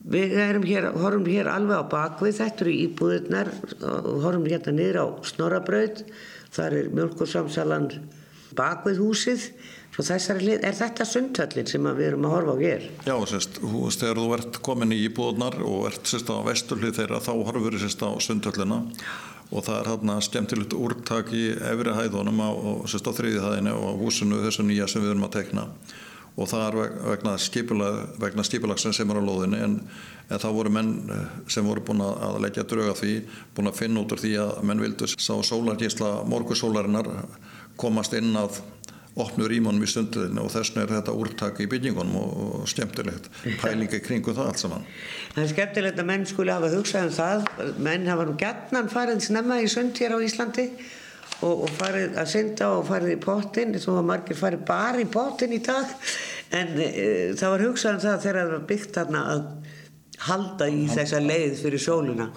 [0.07, 3.49] Við erum hér, horfum hér alveg á bakvið, þetta eru íbúðirnar
[3.83, 6.03] og horfum hérna niður á Snorabraud,
[6.55, 7.89] þar er mjölkursamsalan
[8.55, 9.49] bakvið húsið,
[9.97, 12.83] svo þessari hlið, er þetta sundhöllin sem við erum að horfa á hér?
[13.07, 17.21] Já, sérst, húst, þegar þú ert komin í íbúðirnar og ert sérst á vesturlið þeirra,
[17.25, 18.83] þá horfur sérst á sundhöllina
[19.47, 22.49] og það er hérna skemmtilegt úrtak í efri hæðunum á,
[22.85, 25.65] sérst á þriði hæðinu og húsinu þessu nýja sem við erum að tekna
[26.37, 26.75] og það er
[27.07, 29.79] vegna, skipulag, vegna skipulagsinn sem er á lóðinni en,
[30.29, 33.15] en það voru menn eh, sem voru búin að leggja drauga því,
[33.57, 37.09] búin að finna út úr því að menn vildu sá sólargísla morgusólarinnar
[37.81, 38.61] komast inn að
[39.23, 43.29] opnu rýmunum í stundiðinu og þess vegna er þetta úrtak í byggingunum og, skemmtilegt.
[43.61, 44.85] Pælingi kringu það allt saman.
[45.33, 47.49] Það er skemmtilegt að menn skuli hafa hugsað um það,
[47.87, 50.67] menn hafa nú gætnan farið snemma í sund hér á Íslandi
[51.41, 55.09] og, og farið að synda og farið í pottin þó að margir farið bara í
[55.17, 55.97] pottin í dag.
[56.57, 56.93] En e,
[57.37, 59.43] það var hugsaðan um það þegar það var byggt þarna að
[60.27, 62.31] halda í þessa leið fyrir sóluna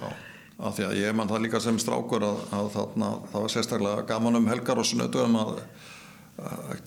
[0.61, 4.03] af því að ég mann það líka sem strákur að, að þarna, það var sérstaklega
[4.11, 5.55] gaman um helgar og snötuðum að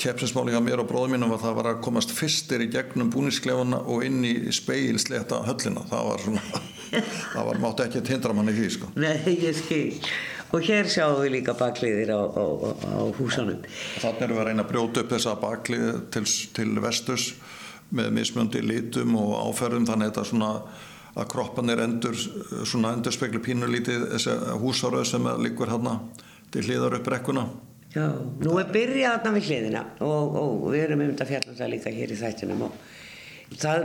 [0.02, 3.84] keppsinsmáli á mér og bróðum mínum var það var að komast fyrstir í gegnum búnisklefuna
[3.86, 5.84] og inn í speilsleta höllina.
[5.90, 6.62] Það var svona
[7.34, 8.92] það var mátt ekki að tindra manni því sko.
[9.00, 10.00] Nei, ég skil.
[10.54, 12.46] Og hér sjáum við líka bakliðir á, á,
[12.86, 13.64] á húsanum
[13.98, 17.28] Þannig erum við að reyna að brjóta upp þessa baklið til, til vestus
[17.94, 19.88] með mismjöndi lítum og áferðum.
[19.90, 20.52] Þannig að þetta svona
[21.14, 26.00] að kroppan er endur svona endur spekli pínulítið þessi húsáröð sem líkur hérna
[26.54, 27.46] til hliðar upp rekkuna
[27.94, 28.08] Já,
[28.42, 31.94] nú er byrjað hérna við hliðina og, og við erum um þetta fjallum það líka
[31.94, 32.78] hér í þættinum og
[33.62, 33.84] það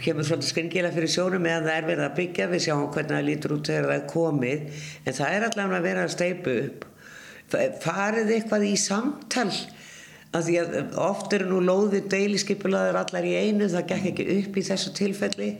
[0.00, 2.48] kemur svolítið skringilega fyrir sjónum meðan það er verið að byggja.
[2.54, 5.88] Við sjáum hvernig það lítur út þegar það er komið en það er allavega að
[5.90, 6.86] vera að steipu upp.
[7.84, 9.48] Farið eitthvað í samtal
[10.34, 14.56] að því að oft eru nú lóðið deiliskypulaður allar í einu það gekk ekki upp
[14.56, 15.52] í þessu tilfelli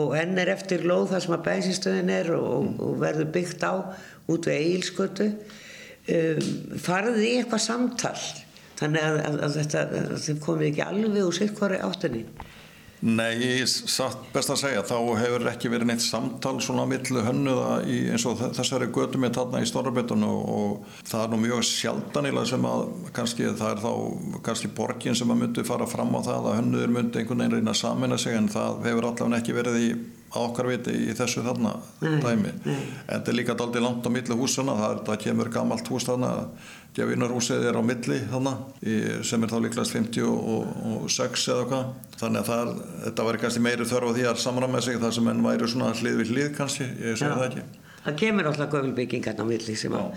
[0.00, 3.74] og henn er eftir lóð þar sem að bensinstöðin er og, og verður byggt á
[4.32, 5.32] út við eigilskötu
[6.16, 6.52] um,
[6.84, 8.18] farið í eitthvað samtal.
[8.78, 12.24] Þannig að, að, að þetta að þið komið ekki alveg úr hverju áttinni.
[12.98, 17.98] Nei, satt best að segja, þá hefur ekki verið neitt samtal svona millu hönnuða í,
[18.10, 22.50] eins og þessari götu með þarna í Storabittunum og, og það er nú mjög sjaldanilega
[22.50, 22.82] sem að
[23.14, 23.92] kannski það er þá
[24.48, 27.76] kannski borgin sem að myndi fara fram á það að hönnuður myndi einhvern veginn reyna
[27.76, 29.88] að samina sig en það hefur allavega ekki verið í
[30.36, 31.72] okkar viti í þessu þarna
[32.02, 32.50] nei, dæmi.
[32.64, 32.74] nei.
[32.74, 36.32] en þetta er líka aldrei langt á milli húsuna það, það kemur gammalt hús þarna
[36.98, 38.52] Gjafinarhúsið er á milli þarna
[39.26, 41.92] sem er þá líklegast 56 eða hvað.
[42.18, 42.72] Þannig að það,
[43.04, 45.92] þetta var kannski meiri þörf á því að samræma sig þar sem enn væri svona
[45.94, 47.64] hlið við hlið kannski, ég segi það ekki.
[48.08, 50.16] Það kemur alltaf göfulbygging hérna á milli sem að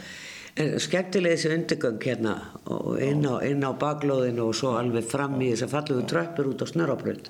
[0.83, 2.33] skemmtilega þessi undirgöng hérna
[2.65, 6.49] og inn á, inn á baklóðinu og svo alveg fram í þess að falluðu tröppur
[6.51, 7.29] út á snörabrönd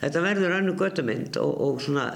[0.00, 2.06] þetta verður önnu göttumynd og, og svona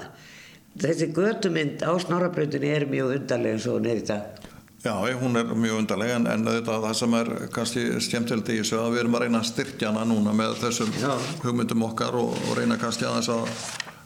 [0.81, 4.45] þessi göttumynd á snörabröndinu er mjög undarlega eins og neyri þetta
[4.85, 8.77] Já, hún er mjög undarleg en, en þetta, það sem er kannski skemmtilegt í þessu
[8.77, 11.13] að við erum að reyna að styrkja hana núna með þessum Já.
[11.41, 13.49] hugmyndum okkar og, og reyna kannski aðeins að,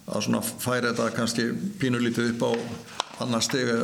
[0.07, 1.49] að svona færa þetta kannski
[1.81, 2.51] pínulítið upp á
[3.25, 3.75] annar stigi,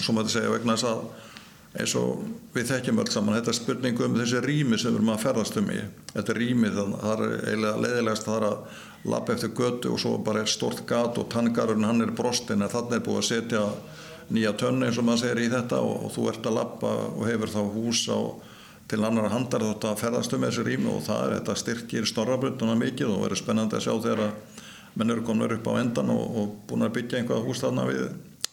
[0.00, 1.29] svo maður segja, vegna þess að
[1.78, 5.12] eins og við þekkjum öll saman, þetta er spurningu um þessi rými sem við erum
[5.14, 5.80] að ferðast um í.
[6.10, 8.78] Þetta er rými, það, það er eiginlega leiðilegast það er að
[9.14, 12.72] lappa eftir götu og svo bara er stort gat og tangarurinn hann er brostin en
[12.72, 13.62] þannig er búið að setja
[14.30, 17.22] nýja tönn eins og maður segir í þetta og, og þú ert að lappa og
[17.26, 18.18] hefur þá hús á
[18.90, 22.74] til annar handar þótt að ferðast um þessi rými og það er þetta styrkir snorrabrutuna
[22.78, 24.60] mikið og verður spennandi að sjá þegar að
[24.98, 28.08] menn eru komin upp á endan og, og búin að byggja einhvað hús þarna við,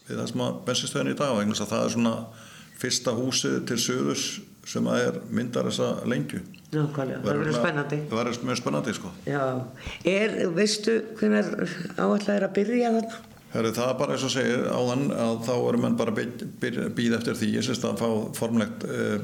[0.06, 2.14] við það sem að bensinstöðin í dag vegna þess að það er svona
[2.78, 4.28] fyrsta húsið til söðurs
[4.68, 7.98] sem að er myndar þessa lengju Nákvæmlega, það verður spennandi.
[8.10, 9.44] Það verður mjög spennandi sko Já,
[10.12, 13.20] er, veistu hvernig áallega er að byrja þarna?
[13.54, 17.38] Herri, það er bara eins og segir áðan að þá eru menn bara býð eftir
[17.40, 19.24] því ég syns að fá formlegt eh,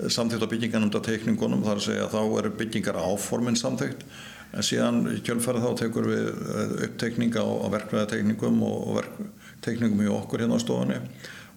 [0.00, 4.06] samþýtt á bygginganum á teikningunum þar að segja að þá eru byggingar áforminn samþýtt
[4.54, 10.06] en síðan í kjölfæri þá tekur við eh, uppteikninga á, á verkvæðateikningum og, og verkteikningum
[10.06, 10.98] í okkur hérna á stofunni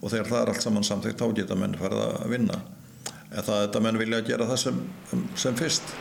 [0.01, 2.61] og þegar það er allt saman samþýtt þá geta menn farið að vinna
[3.27, 4.83] en það er þetta menn vilja að gera það sem,
[5.35, 5.97] sem fyrst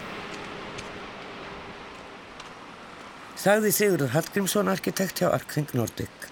[3.47, 6.25] Sagði Sigurður Hallgrímsson arkitekt hjá Arkþing Nordic.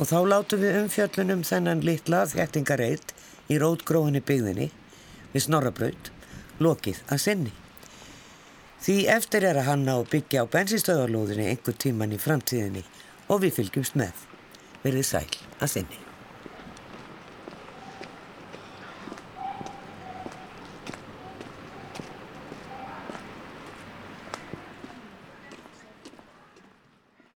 [0.00, 3.10] Og þá látum við umfjöllunum þennan litla þjættingareit
[3.52, 4.68] í rótgróðinni byggðinni
[5.34, 6.08] við Snorrabraut,
[6.62, 7.52] lokið að sinni.
[8.80, 12.86] Því eftir er að hanna og byggja á bensinstöðarlóðinni einhver tíman í framtíðinni
[13.28, 14.24] og við fylgjumst með.
[14.86, 15.28] Verðið sæl
[15.60, 16.01] að sinni.